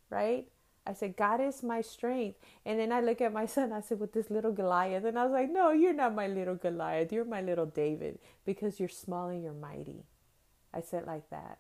Right? 0.10 0.50
I 0.86 0.94
said, 0.94 1.16
God 1.16 1.40
is 1.40 1.64
my 1.64 1.82
strength. 1.82 2.40
And 2.66 2.80
then 2.80 2.92
I 2.92 3.00
look 3.00 3.22
at 3.22 3.34
my 3.34 3.46
son, 3.56 3.72
I 3.72 3.82
said, 3.82 4.00
with 4.00 4.14
this 4.14 4.30
little 4.30 4.52
Goliath. 4.52 5.06
And 5.06 5.18
I 5.18 5.24
was 5.24 5.32
like, 5.32 5.52
no, 5.52 5.72
you're 5.72 5.94
not 5.94 6.16
my 6.16 6.28
little 6.28 6.56
Goliath. 6.56 7.12
You're 7.12 7.26
my 7.26 7.42
little 7.42 7.66
David 7.66 8.20
because 8.46 8.80
you're 8.80 8.90
small 8.90 9.30
and 9.30 9.44
you're 9.44 9.54
mighty. 9.54 10.04
I 10.74 10.82
said 10.82 11.06
like 11.06 11.30
that. 11.30 11.60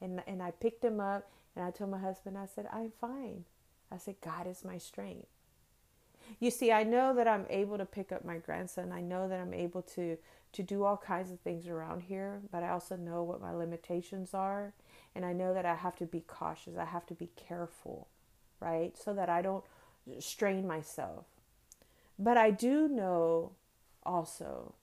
And, 0.00 0.22
and 0.26 0.42
I 0.42 0.52
picked 0.52 0.84
him 0.84 1.00
up 1.00 1.30
and 1.54 1.64
I 1.64 1.70
told 1.70 1.90
my 1.90 1.98
husband, 1.98 2.38
I 2.38 2.46
said, 2.46 2.66
I'm 2.72 2.92
fine. 3.00 3.44
I 3.90 3.98
said, 3.98 4.16
God 4.24 4.46
is 4.46 4.64
my 4.64 4.78
strength. 4.78 5.26
You 6.40 6.50
see, 6.50 6.72
I 6.72 6.82
know 6.82 7.14
that 7.14 7.28
I'm 7.28 7.46
able 7.50 7.76
to 7.76 7.84
pick 7.84 8.10
up 8.10 8.24
my 8.24 8.38
grandson. 8.38 8.90
I 8.90 9.02
know 9.02 9.28
that 9.28 9.38
I'm 9.38 9.52
able 9.52 9.82
to, 9.82 10.16
to 10.52 10.62
do 10.62 10.84
all 10.84 10.96
kinds 10.96 11.30
of 11.30 11.40
things 11.40 11.68
around 11.68 12.02
here, 12.02 12.40
but 12.50 12.62
I 12.62 12.70
also 12.70 12.96
know 12.96 13.22
what 13.22 13.42
my 13.42 13.52
limitations 13.52 14.32
are. 14.32 14.72
And 15.14 15.26
I 15.26 15.34
know 15.34 15.52
that 15.52 15.66
I 15.66 15.74
have 15.74 15.96
to 15.96 16.06
be 16.06 16.20
cautious. 16.20 16.78
I 16.78 16.86
have 16.86 17.04
to 17.06 17.14
be 17.14 17.28
careful 17.36 18.08
right? 18.62 18.96
So 18.96 19.12
that 19.14 19.28
I 19.28 19.42
don't 19.42 19.64
strain 20.20 20.66
myself. 20.66 21.24
But 22.18 22.36
I 22.36 22.50
do 22.50 22.88
know 22.88 23.52
also 24.04 24.74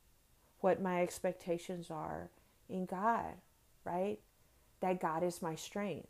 what 0.59 0.81
my 0.81 1.01
expectations 1.01 1.89
are 1.89 2.29
in 2.69 2.85
God, 2.85 3.35
right? 3.85 4.19
That 4.81 5.01
God 5.01 5.23
is 5.23 5.41
my 5.41 5.55
strength, 5.55 6.09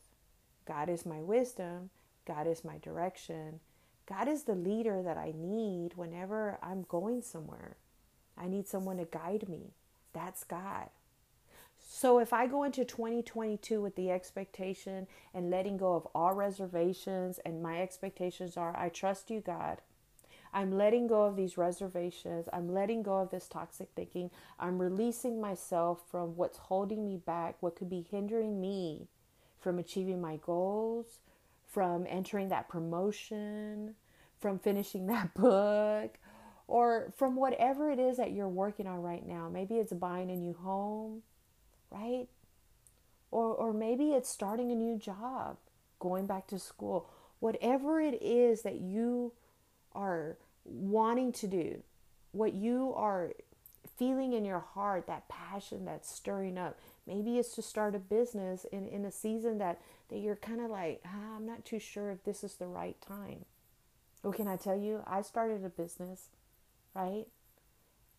God 0.66 0.90
is 0.90 1.06
my 1.06 1.20
wisdom, 1.20 1.92
God 2.26 2.48
is 2.48 2.64
my 2.64 2.78
direction. 2.78 3.60
God 4.08 4.28
is 4.28 4.44
the 4.44 4.56
leader 4.56 5.04
that 5.04 5.18
I 5.18 5.34
need 5.38 5.94
whenever 5.96 6.58
I'm 6.64 6.84
going 6.90 7.22
somewhere. 7.22 7.78
I 8.36 8.48
need 8.48 8.68
someone 8.68 8.98
to 8.98 9.06
guide 9.06 9.48
me. 9.48 9.74
That's 10.14 10.44
God. 10.44 10.90
So 11.92 12.20
if 12.20 12.34
I 12.34 12.46
go 12.46 12.64
into 12.64 12.86
2022 12.86 13.82
with 13.82 13.96
the 13.96 14.12
expectation 14.12 15.08
and 15.34 15.50
letting 15.50 15.76
go 15.76 15.96
of 15.96 16.08
all 16.14 16.34
reservations, 16.34 17.40
and 17.40 17.64
my 17.64 17.82
expectations 17.82 18.56
are, 18.58 18.78
I 18.78 18.90
trust 18.90 19.32
you, 19.32 19.42
God. 19.42 19.82
I'm 20.54 20.72
letting 20.72 21.08
go 21.08 21.24
of 21.24 21.36
these 21.36 21.58
reservations. 21.58 22.48
I'm 22.54 22.72
letting 22.72 23.02
go 23.02 23.18
of 23.18 23.32
this 23.32 23.48
toxic 23.48 23.90
thinking. 23.96 24.30
I'm 24.60 24.80
releasing 24.80 25.42
myself 25.42 26.04
from 26.12 26.38
what's 26.38 26.60
holding 26.60 27.04
me 27.04 27.18
back, 27.18 27.56
what 27.60 27.76
could 27.76 27.90
be 27.90 28.06
hindering 28.10 28.62
me 28.62 29.08
from 29.60 29.80
achieving 29.80 30.22
my 30.22 30.36
goals, 30.38 31.18
from 31.66 32.06
entering 32.08 32.50
that 32.50 32.70
promotion, 32.70 33.96
from 34.38 34.60
finishing 34.60 35.08
that 35.08 35.34
book, 35.34 36.20
or 36.68 37.12
from 37.18 37.36
whatever 37.36 37.90
it 37.90 37.98
is 37.98 38.18
that 38.18 38.32
you're 38.32 38.48
working 38.48 38.86
on 38.86 39.02
right 39.02 39.28
now. 39.28 39.50
Maybe 39.52 39.78
it's 39.78 39.92
buying 39.92 40.30
a 40.30 40.36
new 40.36 40.54
home 40.54 41.24
right? 41.92 42.28
Or, 43.32 43.54
or 43.54 43.74
maybe 43.74 44.12
it's 44.12 44.30
starting 44.30 44.72
a 44.72 44.76
new 44.76 44.98
job, 44.98 45.58
going 46.00 46.26
back 46.26 46.48
to 46.48 46.60
school, 46.60 47.10
whatever 47.40 48.02
it 48.02 48.22
is 48.22 48.64
that 48.64 48.82
you 48.82 49.34
are 49.94 50.38
wanting 50.66 51.32
to 51.34 51.48
do, 51.48 51.84
what 52.32 52.54
you 52.54 52.94
are 52.96 53.32
feeling 53.98 54.34
in 54.34 54.46
your 54.46 54.60
heart, 54.60 55.08
that 55.08 55.28
passion 55.28 55.86
that's 55.86 56.10
stirring 56.10 56.58
up. 56.58 56.80
Maybe 57.06 57.38
it's 57.38 57.54
to 57.56 57.62
start 57.62 57.96
a 57.96 58.00
business 58.00 58.66
in, 58.72 58.88
in 58.88 59.04
a 59.06 59.12
season 59.12 59.58
that, 59.58 59.82
that 60.10 60.20
you're 60.20 60.36
kind 60.36 60.62
of 60.62 60.70
like, 60.70 61.02
ah, 61.06 61.36
I'm 61.36 61.46
not 61.46 61.66
too 61.66 61.80
sure 61.80 62.12
if 62.12 62.24
this 62.24 62.44
is 62.44 62.56
the 62.56 62.68
right 62.68 62.96
time. 63.02 63.46
Well, 64.24 64.34
can 64.34 64.48
I 64.48 64.58
tell 64.58 64.78
you, 64.78 65.04
I 65.08 65.22
started 65.22 65.64
a 65.64 65.70
business, 65.70 66.28
right? 66.94 67.26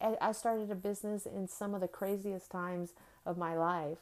I 0.01 0.33
started 0.33 0.71
a 0.71 0.75
business 0.75 1.27
in 1.27 1.47
some 1.47 1.75
of 1.75 1.83
the 1.83 1.89
craziest 1.89 2.51
times 2.51 2.95
of 3.25 3.39
my 3.39 3.57
life. 3.57 3.99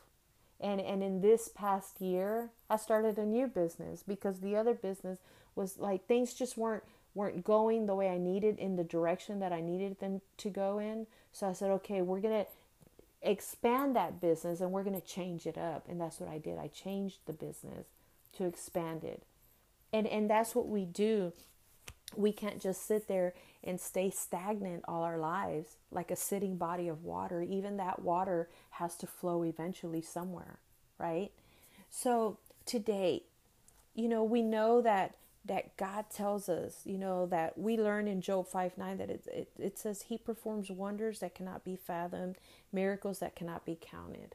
And 0.60 0.80
and 0.80 1.02
in 1.02 1.20
this 1.20 1.48
past 1.48 2.00
year, 2.00 2.50
I 2.68 2.76
started 2.76 3.18
a 3.18 3.24
new 3.24 3.46
business 3.46 4.02
because 4.06 4.40
the 4.40 4.56
other 4.56 4.74
business 4.74 5.18
was 5.54 5.78
like 5.78 6.06
things 6.06 6.34
just 6.34 6.56
weren't 6.56 6.84
weren't 7.14 7.44
going 7.44 7.86
the 7.86 7.94
way 7.94 8.08
I 8.08 8.18
needed 8.18 8.58
in 8.58 8.76
the 8.76 8.84
direction 8.84 9.40
that 9.40 9.52
I 9.52 9.60
needed 9.60 10.00
them 10.00 10.20
to 10.38 10.50
go 10.50 10.78
in. 10.78 11.06
So 11.32 11.48
I 11.48 11.52
said, 11.52 11.70
"Okay, 11.70 12.02
we're 12.02 12.20
going 12.20 12.44
to 12.44 12.50
expand 13.22 13.94
that 13.96 14.20
business 14.20 14.60
and 14.60 14.72
we're 14.72 14.84
going 14.84 15.00
to 15.00 15.06
change 15.06 15.46
it 15.46 15.58
up." 15.58 15.88
And 15.88 16.00
that's 16.00 16.18
what 16.20 16.28
I 16.28 16.38
did. 16.38 16.58
I 16.58 16.68
changed 16.68 17.18
the 17.26 17.32
business 17.32 17.86
to 18.36 18.44
expand 18.44 19.04
it. 19.04 19.22
And 19.92 20.06
and 20.06 20.28
that's 20.28 20.54
what 20.54 20.68
we 20.68 20.84
do. 20.84 21.32
We 22.16 22.32
can't 22.32 22.60
just 22.60 22.86
sit 22.86 23.06
there 23.06 23.34
and 23.62 23.80
stay 23.80 24.10
stagnant 24.10 24.84
all 24.88 25.02
our 25.02 25.18
lives 25.18 25.76
like 25.90 26.10
a 26.10 26.16
sitting 26.16 26.56
body 26.56 26.88
of 26.88 27.04
water. 27.04 27.42
Even 27.42 27.76
that 27.76 28.02
water 28.02 28.48
has 28.70 28.96
to 28.96 29.06
flow 29.06 29.42
eventually 29.44 30.00
somewhere, 30.00 30.58
right? 30.98 31.30
So 31.90 32.38
today, 32.64 33.24
you 33.94 34.08
know, 34.08 34.24
we 34.24 34.42
know 34.42 34.80
that 34.82 35.14
that 35.44 35.76
God 35.76 36.06
tells 36.10 36.48
us, 36.48 36.82
you 36.84 36.98
know, 36.98 37.24
that 37.26 37.56
we 37.56 37.76
learn 37.78 38.06
in 38.06 38.20
Job 38.20 38.46
5 38.48 38.76
9 38.76 38.98
that 38.98 39.10
it, 39.10 39.26
it, 39.26 39.48
it 39.58 39.78
says 39.78 40.02
He 40.02 40.18
performs 40.18 40.70
wonders 40.70 41.20
that 41.20 41.34
cannot 41.34 41.64
be 41.64 41.74
fathomed, 41.74 42.36
miracles 42.72 43.18
that 43.20 43.34
cannot 43.34 43.64
be 43.64 43.78
counted. 43.80 44.34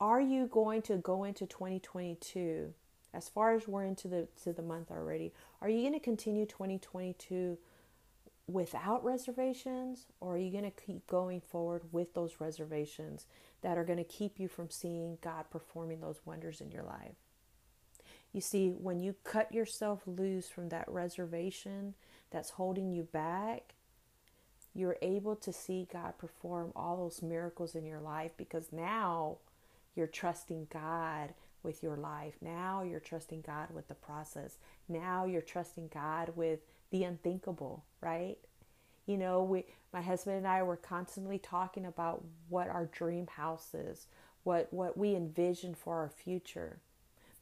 Are 0.00 0.20
you 0.20 0.46
going 0.46 0.82
to 0.82 0.96
go 0.96 1.24
into 1.24 1.46
2022 1.46 2.74
as 3.14 3.28
far 3.28 3.54
as 3.54 3.66
we're 3.66 3.84
into 3.84 4.08
the 4.08 4.28
to 4.44 4.52
the 4.52 4.62
month 4.62 4.90
already, 4.90 5.32
are 5.60 5.68
you 5.68 5.80
going 5.82 5.94
to 5.94 6.00
continue 6.00 6.46
2022 6.46 7.58
without 8.46 9.04
reservations 9.04 10.06
or 10.20 10.34
are 10.34 10.38
you 10.38 10.50
going 10.50 10.64
to 10.64 10.70
keep 10.70 11.06
going 11.06 11.40
forward 11.40 11.82
with 11.92 12.14
those 12.14 12.40
reservations 12.40 13.26
that 13.60 13.76
are 13.76 13.84
going 13.84 13.98
to 13.98 14.04
keep 14.04 14.38
you 14.40 14.48
from 14.48 14.70
seeing 14.70 15.18
God 15.20 15.44
performing 15.50 16.00
those 16.00 16.20
wonders 16.24 16.60
in 16.60 16.70
your 16.70 16.82
life? 16.82 17.16
You 18.32 18.40
see, 18.40 18.68
when 18.68 19.00
you 19.00 19.14
cut 19.24 19.52
yourself 19.52 20.02
loose 20.06 20.48
from 20.48 20.68
that 20.68 20.88
reservation 20.88 21.94
that's 22.30 22.50
holding 22.50 22.92
you 22.92 23.04
back, 23.04 23.74
you're 24.74 24.98
able 25.02 25.34
to 25.36 25.52
see 25.52 25.88
God 25.92 26.18
perform 26.18 26.72
all 26.76 26.96
those 26.96 27.22
miracles 27.22 27.74
in 27.74 27.84
your 27.84 28.00
life 28.00 28.32
because 28.36 28.68
now 28.70 29.38
you're 29.94 30.06
trusting 30.06 30.68
God 30.70 31.34
with 31.62 31.82
your 31.82 31.96
life. 31.96 32.34
Now 32.40 32.82
you're 32.82 33.00
trusting 33.00 33.42
God 33.42 33.68
with 33.72 33.88
the 33.88 33.94
process. 33.94 34.58
Now 34.88 35.24
you're 35.24 35.42
trusting 35.42 35.90
God 35.92 36.32
with 36.36 36.60
the 36.90 37.04
unthinkable, 37.04 37.84
right? 38.00 38.36
You 39.06 39.16
know, 39.16 39.42
we 39.42 39.64
my 39.92 40.02
husband 40.02 40.36
and 40.36 40.46
I 40.46 40.62
were 40.62 40.76
constantly 40.76 41.38
talking 41.38 41.86
about 41.86 42.24
what 42.48 42.68
our 42.68 42.86
dream 42.86 43.26
house 43.26 43.74
is, 43.74 44.06
what 44.44 44.72
what 44.72 44.96
we 44.96 45.14
envision 45.14 45.74
for 45.74 45.96
our 45.96 46.10
future. 46.10 46.78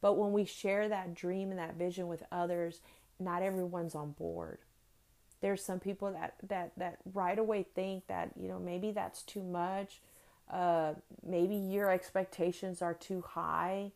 But 0.01 0.13
when 0.13 0.31
we 0.31 0.45
share 0.45 0.87
that 0.89 1.15
dream 1.15 1.49
and 1.49 1.59
that 1.59 1.75
vision 1.75 2.07
with 2.07 2.23
others, 2.31 2.81
not 3.19 3.41
everyone's 3.41 3.95
on 3.95 4.11
board. 4.11 4.59
There's 5.41 5.63
some 5.63 5.79
people 5.79 6.11
that 6.13 6.35
that 6.47 6.71
that 6.77 6.97
right 7.13 7.37
away 7.37 7.65
think 7.75 8.07
that 8.07 8.31
you 8.39 8.47
know 8.47 8.59
maybe 8.59 8.91
that's 8.91 9.21
too 9.23 9.43
much. 9.43 10.01
Uh, 10.51 10.93
maybe 11.25 11.55
your 11.55 11.91
expectations 11.91 12.81
are 12.81 12.93
too 12.93 13.21
high. 13.21 13.91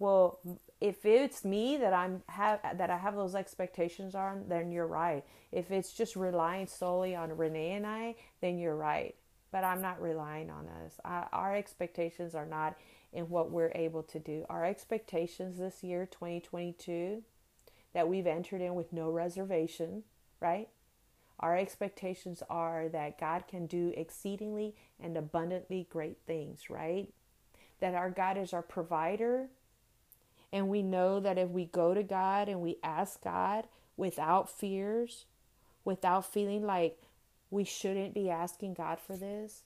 Well, 0.00 0.40
if 0.80 1.04
it's 1.04 1.44
me 1.44 1.76
that 1.76 1.92
I'm 1.92 2.22
have 2.28 2.60
that 2.78 2.90
I 2.90 2.96
have 2.96 3.14
those 3.14 3.34
expectations 3.34 4.14
on, 4.14 4.46
then 4.48 4.72
you're 4.72 4.86
right. 4.86 5.24
If 5.52 5.70
it's 5.70 5.92
just 5.92 6.16
relying 6.16 6.66
solely 6.66 7.14
on 7.14 7.36
Renee 7.36 7.72
and 7.72 7.86
I, 7.86 8.16
then 8.40 8.58
you're 8.58 8.74
right. 8.76 9.14
But 9.52 9.62
I'm 9.62 9.82
not 9.82 10.00
relying 10.00 10.48
on 10.48 10.68
us. 10.84 10.98
I, 11.04 11.26
our 11.32 11.54
expectations 11.54 12.34
are 12.34 12.46
not 12.46 12.76
in 13.12 13.28
what 13.28 13.50
we're 13.50 13.72
able 13.74 14.02
to 14.04 14.18
do. 14.18 14.46
Our 14.48 14.64
expectations 14.64 15.58
this 15.58 15.82
year, 15.82 16.06
2022, 16.06 17.22
that 17.92 18.08
we've 18.08 18.26
entered 18.26 18.62
in 18.62 18.74
with 18.74 18.92
no 18.92 19.10
reservation, 19.10 20.04
right? 20.40 20.68
Our 21.40 21.58
expectations 21.58 22.42
are 22.48 22.88
that 22.90 23.18
God 23.18 23.44
can 23.48 23.66
do 23.66 23.92
exceedingly 23.96 24.76
and 25.00 25.16
abundantly 25.16 25.88
great 25.90 26.18
things, 26.26 26.70
right? 26.70 27.12
That 27.80 27.94
our 27.94 28.10
God 28.10 28.38
is 28.38 28.52
our 28.52 28.62
provider. 28.62 29.48
And 30.52 30.68
we 30.68 30.82
know 30.82 31.20
that 31.20 31.38
if 31.38 31.48
we 31.48 31.66
go 31.66 31.94
to 31.94 32.02
God 32.02 32.48
and 32.48 32.60
we 32.60 32.78
ask 32.82 33.22
God 33.22 33.68
without 33.96 34.50
fears, 34.50 35.26
without 35.84 36.24
feeling 36.24 36.64
like 36.66 37.00
we 37.50 37.64
shouldn't 37.64 38.14
be 38.14 38.30
asking 38.30 38.74
God 38.74 38.98
for 38.98 39.16
this, 39.16 39.62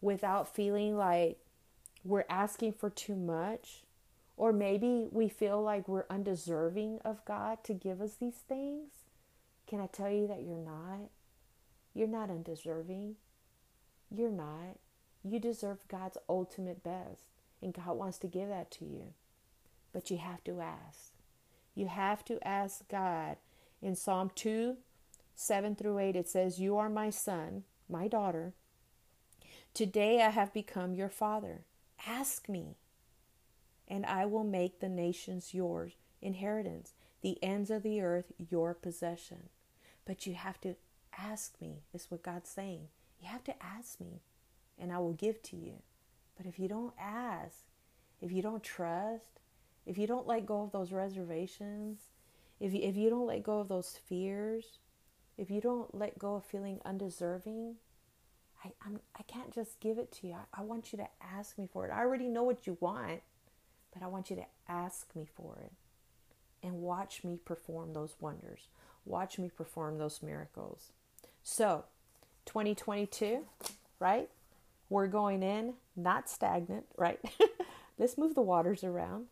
without 0.00 0.52
feeling 0.54 0.96
like 0.96 1.38
we're 2.04 2.24
asking 2.28 2.72
for 2.72 2.90
too 2.90 3.16
much, 3.16 3.82
or 4.36 4.52
maybe 4.52 5.06
we 5.10 5.28
feel 5.28 5.62
like 5.62 5.86
we're 5.88 6.06
undeserving 6.10 6.98
of 7.04 7.24
God 7.24 7.62
to 7.64 7.72
give 7.72 8.00
us 8.00 8.16
these 8.16 8.42
things. 8.48 8.90
Can 9.66 9.80
I 9.80 9.86
tell 9.86 10.10
you 10.10 10.26
that 10.26 10.42
you're 10.42 10.58
not? 10.58 11.10
You're 11.94 12.08
not 12.08 12.30
undeserving. 12.30 13.16
You're 14.10 14.30
not. 14.30 14.78
You 15.22 15.38
deserve 15.38 15.78
God's 15.88 16.18
ultimate 16.28 16.82
best, 16.82 17.22
and 17.62 17.72
God 17.72 17.96
wants 17.96 18.18
to 18.18 18.26
give 18.26 18.48
that 18.48 18.70
to 18.72 18.84
you. 18.84 19.14
But 19.94 20.10
you 20.10 20.18
have 20.18 20.44
to 20.44 20.60
ask. 20.60 21.12
You 21.74 21.86
have 21.86 22.22
to 22.26 22.46
ask 22.46 22.86
God. 22.90 23.36
In 23.80 23.94
Psalm 23.94 24.30
2 24.34 24.76
7 25.36 25.74
through 25.74 25.98
8, 25.98 26.16
it 26.16 26.28
says, 26.28 26.60
You 26.60 26.76
are 26.76 26.90
my 26.90 27.10
son, 27.10 27.64
my 27.88 28.08
daughter. 28.08 28.52
Today 29.72 30.22
I 30.22 30.30
have 30.30 30.52
become 30.52 30.94
your 30.94 31.08
father. 31.08 31.62
Ask 32.06 32.48
me, 32.48 32.76
and 33.88 34.04
I 34.06 34.26
will 34.26 34.44
make 34.44 34.80
the 34.80 34.88
nations 34.88 35.54
yours 35.54 35.92
inheritance, 36.22 36.94
the 37.20 37.42
ends 37.42 37.70
of 37.70 37.82
the 37.82 38.00
earth 38.00 38.32
your 38.38 38.74
possession. 38.74 39.50
But 40.04 40.26
you 40.26 40.34
have 40.34 40.60
to 40.62 40.76
ask 41.16 41.60
me, 41.60 41.82
is 41.92 42.10
what 42.10 42.22
God's 42.22 42.50
saying. 42.50 42.88
You 43.20 43.28
have 43.28 43.44
to 43.44 43.62
ask 43.62 44.00
me, 44.00 44.22
and 44.78 44.92
I 44.92 44.98
will 44.98 45.12
give 45.12 45.42
to 45.44 45.56
you. 45.56 45.82
But 46.36 46.46
if 46.46 46.58
you 46.58 46.68
don't 46.68 46.94
ask, 46.98 47.58
if 48.20 48.32
you 48.32 48.42
don't 48.42 48.62
trust, 48.62 49.40
if 49.86 49.98
you 49.98 50.06
don't 50.06 50.26
let 50.26 50.46
go 50.46 50.62
of 50.62 50.72
those 50.72 50.92
reservations, 50.92 51.98
if 52.60 52.72
you, 52.72 52.80
if 52.82 52.96
you 52.96 53.10
don't 53.10 53.26
let 53.26 53.42
go 53.42 53.60
of 53.60 53.68
those 53.68 53.98
fears, 54.08 54.78
if 55.36 55.50
you 55.50 55.60
don't 55.60 55.94
let 55.94 56.18
go 56.18 56.36
of 56.36 56.44
feeling 56.44 56.80
undeserving, 56.84 57.76
I, 58.64 58.72
I'm, 58.84 59.00
I 59.18 59.22
can't 59.24 59.52
just 59.52 59.80
give 59.80 59.98
it 59.98 60.12
to 60.12 60.28
you. 60.28 60.34
I, 60.34 60.60
I 60.60 60.62
want 60.62 60.92
you 60.92 60.98
to 60.98 61.08
ask 61.20 61.58
me 61.58 61.68
for 61.70 61.86
it. 61.86 61.92
I 61.92 62.00
already 62.00 62.28
know 62.28 62.44
what 62.44 62.66
you 62.66 62.78
want, 62.80 63.20
but 63.92 64.02
I 64.02 64.06
want 64.06 64.30
you 64.30 64.36
to 64.36 64.46
ask 64.68 65.14
me 65.14 65.26
for 65.36 65.58
it 65.62 65.72
and 66.62 66.80
watch 66.80 67.24
me 67.24 67.38
perform 67.44 67.92
those 67.92 68.14
wonders. 68.20 68.68
Watch 69.04 69.38
me 69.38 69.50
perform 69.50 69.98
those 69.98 70.22
miracles. 70.22 70.92
So, 71.42 71.84
2022, 72.46 73.44
right? 74.00 74.30
We're 74.88 75.08
going 75.08 75.42
in 75.42 75.74
not 75.94 76.30
stagnant, 76.30 76.86
right? 76.96 77.20
Let's 77.98 78.16
move 78.16 78.34
the 78.34 78.42
waters 78.42 78.82
around. 78.82 79.26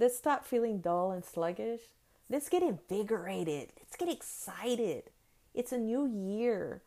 Let's 0.00 0.16
stop 0.16 0.46
feeling 0.46 0.80
dull 0.80 1.10
and 1.10 1.22
sluggish. 1.22 1.82
Let's 2.30 2.48
get 2.48 2.62
invigorated. 2.62 3.68
Let's 3.78 3.96
get 3.98 4.08
excited. 4.08 5.10
It's 5.54 5.72
a 5.72 5.78
new 5.78 6.06
year. 6.06 6.80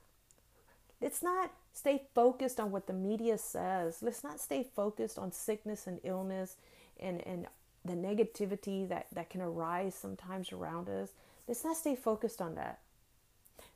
Let's 0.99 1.21
not 1.21 1.52
stay 1.76 2.06
focused 2.15 2.60
on 2.60 2.71
what 2.71 2.88
the 2.88 2.93
media 2.93 3.38
says. 3.38 3.97
Let's 4.02 4.23
not 4.23 4.39
stay 4.39 4.65
focused 4.76 5.19
on 5.19 5.32
sickness 5.32 5.86
and 5.86 5.99
illness 6.04 6.56
and, 6.99 7.21
and 7.28 7.45
the 7.86 7.93
negativity 7.93 8.89
that, 8.89 9.06
that 9.13 9.30
can 9.30 9.41
arise 9.41 9.93
sometimes 9.93 10.52
around 10.52 10.89
us. 10.89 11.12
Let's 11.47 11.63
not 11.63 11.78
stay 11.78 11.95
focused 11.95 12.41
on 12.41 12.56
that. 12.56 12.80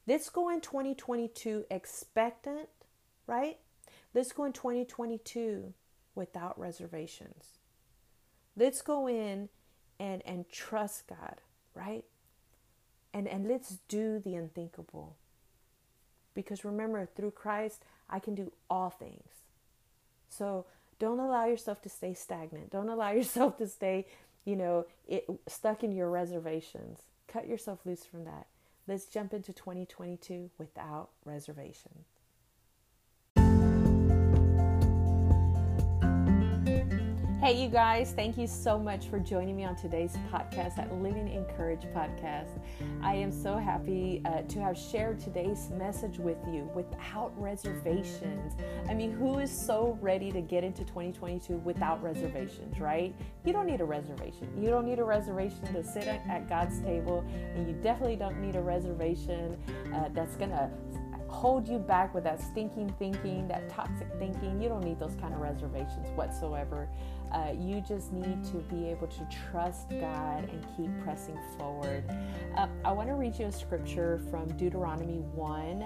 Let's 0.07 0.29
go 0.29 0.49
in 0.49 0.61
2022 0.61 1.65
expectant, 1.69 2.69
right? 3.27 3.59
Let's 4.15 4.31
go 4.31 4.45
in 4.45 4.53
2022 4.53 5.75
without 6.15 6.59
reservations. 6.59 7.57
Let's 8.57 8.81
go 8.81 9.07
in 9.07 9.49
and 9.99 10.21
and 10.25 10.49
trust 10.49 11.07
God, 11.07 11.41
right? 11.75 12.03
And 13.13 13.27
and 13.27 13.47
let's 13.47 13.77
do 13.87 14.19
the 14.19 14.35
unthinkable. 14.35 15.15
Because 16.33 16.65
remember, 16.65 17.07
through 17.15 17.31
Christ, 17.31 17.83
I 18.09 18.19
can 18.19 18.35
do 18.35 18.51
all 18.69 18.89
things. 18.89 19.29
So 20.29 20.65
don't 20.99 21.19
allow 21.19 21.45
yourself 21.45 21.81
to 21.83 21.89
stay 21.89 22.13
stagnant. 22.13 22.71
Don't 22.71 22.89
allow 22.89 23.11
yourself 23.21 23.57
to 23.57 23.67
stay, 23.67 24.05
you 24.45 24.55
know, 24.55 24.85
it, 25.07 25.25
stuck 25.47 25.83
in 25.83 25.91
your 25.91 26.09
reservations. 26.09 26.99
Cut 27.27 27.47
yourself 27.47 27.79
loose 27.85 28.05
from 28.05 28.25
that. 28.25 28.47
Let's 28.87 29.05
jump 29.05 29.33
into 29.33 29.51
2022 29.51 30.49
without 30.57 31.09
reservation. 31.25 32.05
Hey, 37.39 37.61
you 37.61 37.69
guys, 37.69 38.13
thank 38.13 38.35
you 38.35 38.47
so 38.47 38.79
much 38.79 39.09
for 39.09 39.19
joining 39.19 39.55
me 39.55 39.63
on 39.63 39.75
today's 39.75 40.17
podcast 40.33 40.79
at 40.79 40.91
Living 41.03 41.31
Encourage 41.31 41.83
Podcast. 41.95 42.59
I 43.03 43.13
am 43.13 43.31
so 43.31 43.57
happy 43.57 44.23
uh, 44.25 44.41
to 44.41 44.59
have 44.59 44.75
shared 44.75 45.19
today's 45.19 45.69
message 45.69 46.17
with 46.17 46.39
you 46.51 46.67
without 46.73 47.31
reservations. 47.39 48.53
I 48.89 48.95
mean, 48.95 49.11
who 49.11 49.37
is 49.37 49.51
so 49.51 49.99
ready 50.01 50.31
to 50.31 50.41
get 50.41 50.63
into 50.63 50.83
2022 50.83 51.57
without 51.57 52.01
reservations, 52.01 52.79
right? 52.79 53.13
You 53.45 53.53
don't 53.53 53.67
need 53.67 53.81
a 53.81 53.85
reservation. 53.85 54.49
You 54.59 54.71
don't 54.71 54.87
need 54.87 54.97
a 54.97 55.05
reservation 55.05 55.61
to 55.75 55.83
sit 55.83 56.07
at 56.07 56.49
God's 56.49 56.79
table, 56.79 57.23
and 57.55 57.67
you 57.67 57.73
definitely 57.83 58.15
don't 58.15 58.41
need 58.41 58.55
a 58.55 58.61
reservation 58.61 59.57
uh, 59.93 60.09
that's 60.11 60.35
going 60.37 60.49
to 60.49 60.71
hold 61.37 61.67
you 61.67 61.77
back 61.77 62.15
with 62.15 62.23
that 62.23 62.41
stinking 62.41 62.91
thinking, 62.97 63.47
that 63.47 63.69
toxic 63.69 64.07
thinking. 64.17 64.59
You 64.59 64.69
don't 64.69 64.83
need 64.83 64.99
those 64.99 65.15
kind 65.21 65.35
of 65.35 65.39
reservations 65.39 66.09
whatsoever. 66.15 66.89
Uh, 67.31 67.53
you 67.55 67.79
just 67.81 68.11
need 68.11 68.43
to 68.45 68.57
be 68.73 68.89
able 68.89 69.05
to 69.05 69.27
trust 69.51 69.89
God 69.91 70.49
and 70.49 70.65
keep 70.75 70.89
pressing 71.03 71.37
forward. 71.55 72.03
Uh, 72.55 72.65
I 72.83 72.91
want 72.91 73.07
to 73.09 73.13
read 73.13 73.37
you 73.37 73.45
a 73.45 73.51
scripture 73.51 74.19
from 74.31 74.47
Deuteronomy 74.57 75.19
1, 75.35 75.83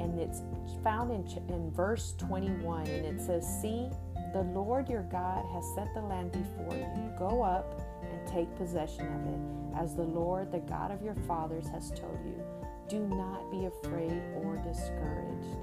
and 0.00 0.18
it's 0.18 0.42
found 0.82 1.12
in, 1.12 1.24
in 1.54 1.70
verse 1.70 2.14
21, 2.18 2.88
and 2.88 3.06
it 3.06 3.24
says, 3.24 3.46
See, 3.62 3.88
the 4.32 4.42
Lord 4.42 4.88
your 4.88 5.02
God 5.04 5.44
has 5.54 5.64
set 5.76 5.94
the 5.94 6.00
land 6.00 6.32
before 6.32 6.74
you. 6.74 7.12
Go 7.16 7.44
up 7.44 7.80
and 8.02 8.26
take 8.26 8.52
possession 8.56 9.06
of 9.06 9.26
it, 9.32 9.80
as 9.80 9.94
the 9.94 10.02
Lord, 10.02 10.50
the 10.50 10.58
God 10.58 10.90
of 10.90 11.02
your 11.02 11.14
fathers, 11.28 11.68
has 11.68 11.90
told 11.90 12.18
you. 12.24 12.42
Do 12.88 13.00
not 13.00 13.50
be 13.50 13.66
afraid 13.66 14.22
or 14.42 14.56
discouraged. 14.64 15.58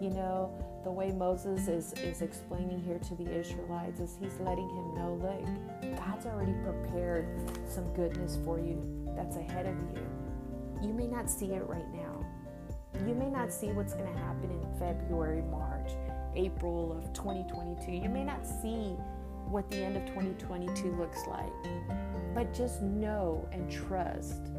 You 0.00 0.10
know, 0.10 0.50
the 0.82 0.90
way 0.90 1.12
Moses 1.12 1.68
is, 1.68 1.92
is 1.92 2.22
explaining 2.22 2.80
here 2.80 2.98
to 2.98 3.14
the 3.14 3.30
Israelites 3.30 4.00
is 4.00 4.16
he's 4.20 4.38
letting 4.40 4.68
him 4.68 4.94
know, 4.94 5.18
look, 5.22 5.96
God's 5.96 6.26
already 6.26 6.54
prepared 6.64 7.28
some 7.68 7.92
goodness 7.94 8.38
for 8.44 8.58
you 8.58 8.82
that's 9.14 9.36
ahead 9.36 9.66
of 9.66 9.76
you. 9.94 10.88
You 10.88 10.94
may 10.94 11.06
not 11.06 11.30
see 11.30 11.52
it 11.52 11.62
right 11.68 11.88
now. 11.92 12.24
You 13.06 13.14
may 13.14 13.28
not 13.28 13.52
see 13.52 13.68
what's 13.68 13.94
going 13.94 14.12
to 14.12 14.18
happen 14.18 14.50
in 14.50 14.78
February, 14.78 15.42
March, 15.42 15.90
April 16.34 16.96
of 16.96 17.12
2022. 17.12 17.92
You 17.92 18.08
may 18.08 18.24
not 18.24 18.46
see 18.46 18.96
what 19.50 19.70
the 19.70 19.78
end 19.78 19.96
of 19.96 20.06
2022 20.06 20.96
looks 20.96 21.26
like. 21.26 21.52
But 22.34 22.54
just 22.54 22.82
know 22.82 23.48
and 23.52 23.70
trust. 23.70 24.50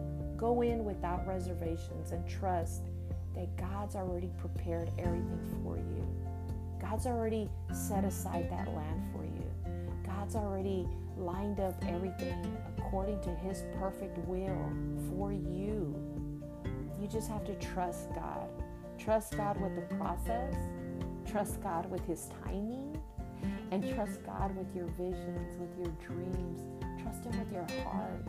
Go 0.41 0.63
in 0.63 0.83
without 0.83 1.27
reservations 1.27 2.11
and 2.11 2.27
trust 2.27 2.81
that 3.35 3.55
God's 3.57 3.95
already 3.95 4.31
prepared 4.39 4.89
everything 4.97 5.61
for 5.63 5.77
you. 5.77 6.03
God's 6.81 7.05
already 7.05 7.47
set 7.71 8.03
aside 8.03 8.49
that 8.49 8.67
land 8.73 9.03
for 9.13 9.23
you. 9.23 9.45
God's 10.03 10.35
already 10.35 10.87
lined 11.15 11.59
up 11.59 11.75
everything 11.87 12.57
according 12.75 13.21
to 13.21 13.29
His 13.35 13.63
perfect 13.79 14.17
will 14.27 14.73
for 15.11 15.31
you. 15.31 15.95
You 16.99 17.07
just 17.07 17.29
have 17.29 17.45
to 17.45 17.53
trust 17.55 18.09
God. 18.15 18.49
Trust 18.97 19.37
God 19.37 19.61
with 19.61 19.75
the 19.75 19.95
process, 19.95 20.55
trust 21.29 21.61
God 21.61 21.89
with 21.91 22.03
His 22.07 22.29
timing, 22.43 22.99
and 23.69 23.87
trust 23.93 24.25
God 24.25 24.55
with 24.57 24.75
your 24.75 24.87
visions, 24.97 25.55
with 25.59 25.77
your 25.77 25.93
dreams. 26.03 26.61
Trust 27.01 27.25
Him 27.25 27.39
with 27.39 27.51
your 27.51 27.67
heart. 27.83 28.25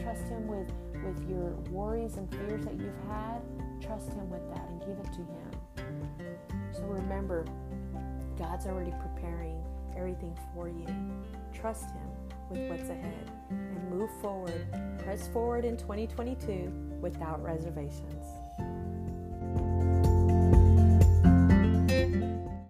Trust 0.00 0.24
Him 0.24 0.46
with, 0.48 0.70
with 1.04 1.28
your 1.28 1.50
worries 1.70 2.16
and 2.16 2.30
fears 2.30 2.64
that 2.64 2.74
you've 2.74 2.98
had. 3.08 3.40
Trust 3.80 4.10
Him 4.10 4.30
with 4.30 4.46
that 4.54 4.68
and 4.68 4.80
give 4.80 4.98
it 4.98 5.12
to 5.12 5.20
Him. 5.20 5.50
So 6.72 6.82
remember, 6.82 7.44
God's 8.38 8.66
already 8.66 8.92
preparing 9.00 9.62
everything 9.96 10.36
for 10.54 10.68
you. 10.68 10.86
Trust 11.52 11.86
Him 11.90 12.08
with 12.50 12.68
what's 12.70 12.88
ahead 12.88 13.30
and 13.50 13.90
move 13.90 14.10
forward. 14.20 14.66
Press 14.98 15.28
forward 15.28 15.64
in 15.64 15.76
2022 15.76 16.72
without 17.00 17.42
reservations. 17.42 18.24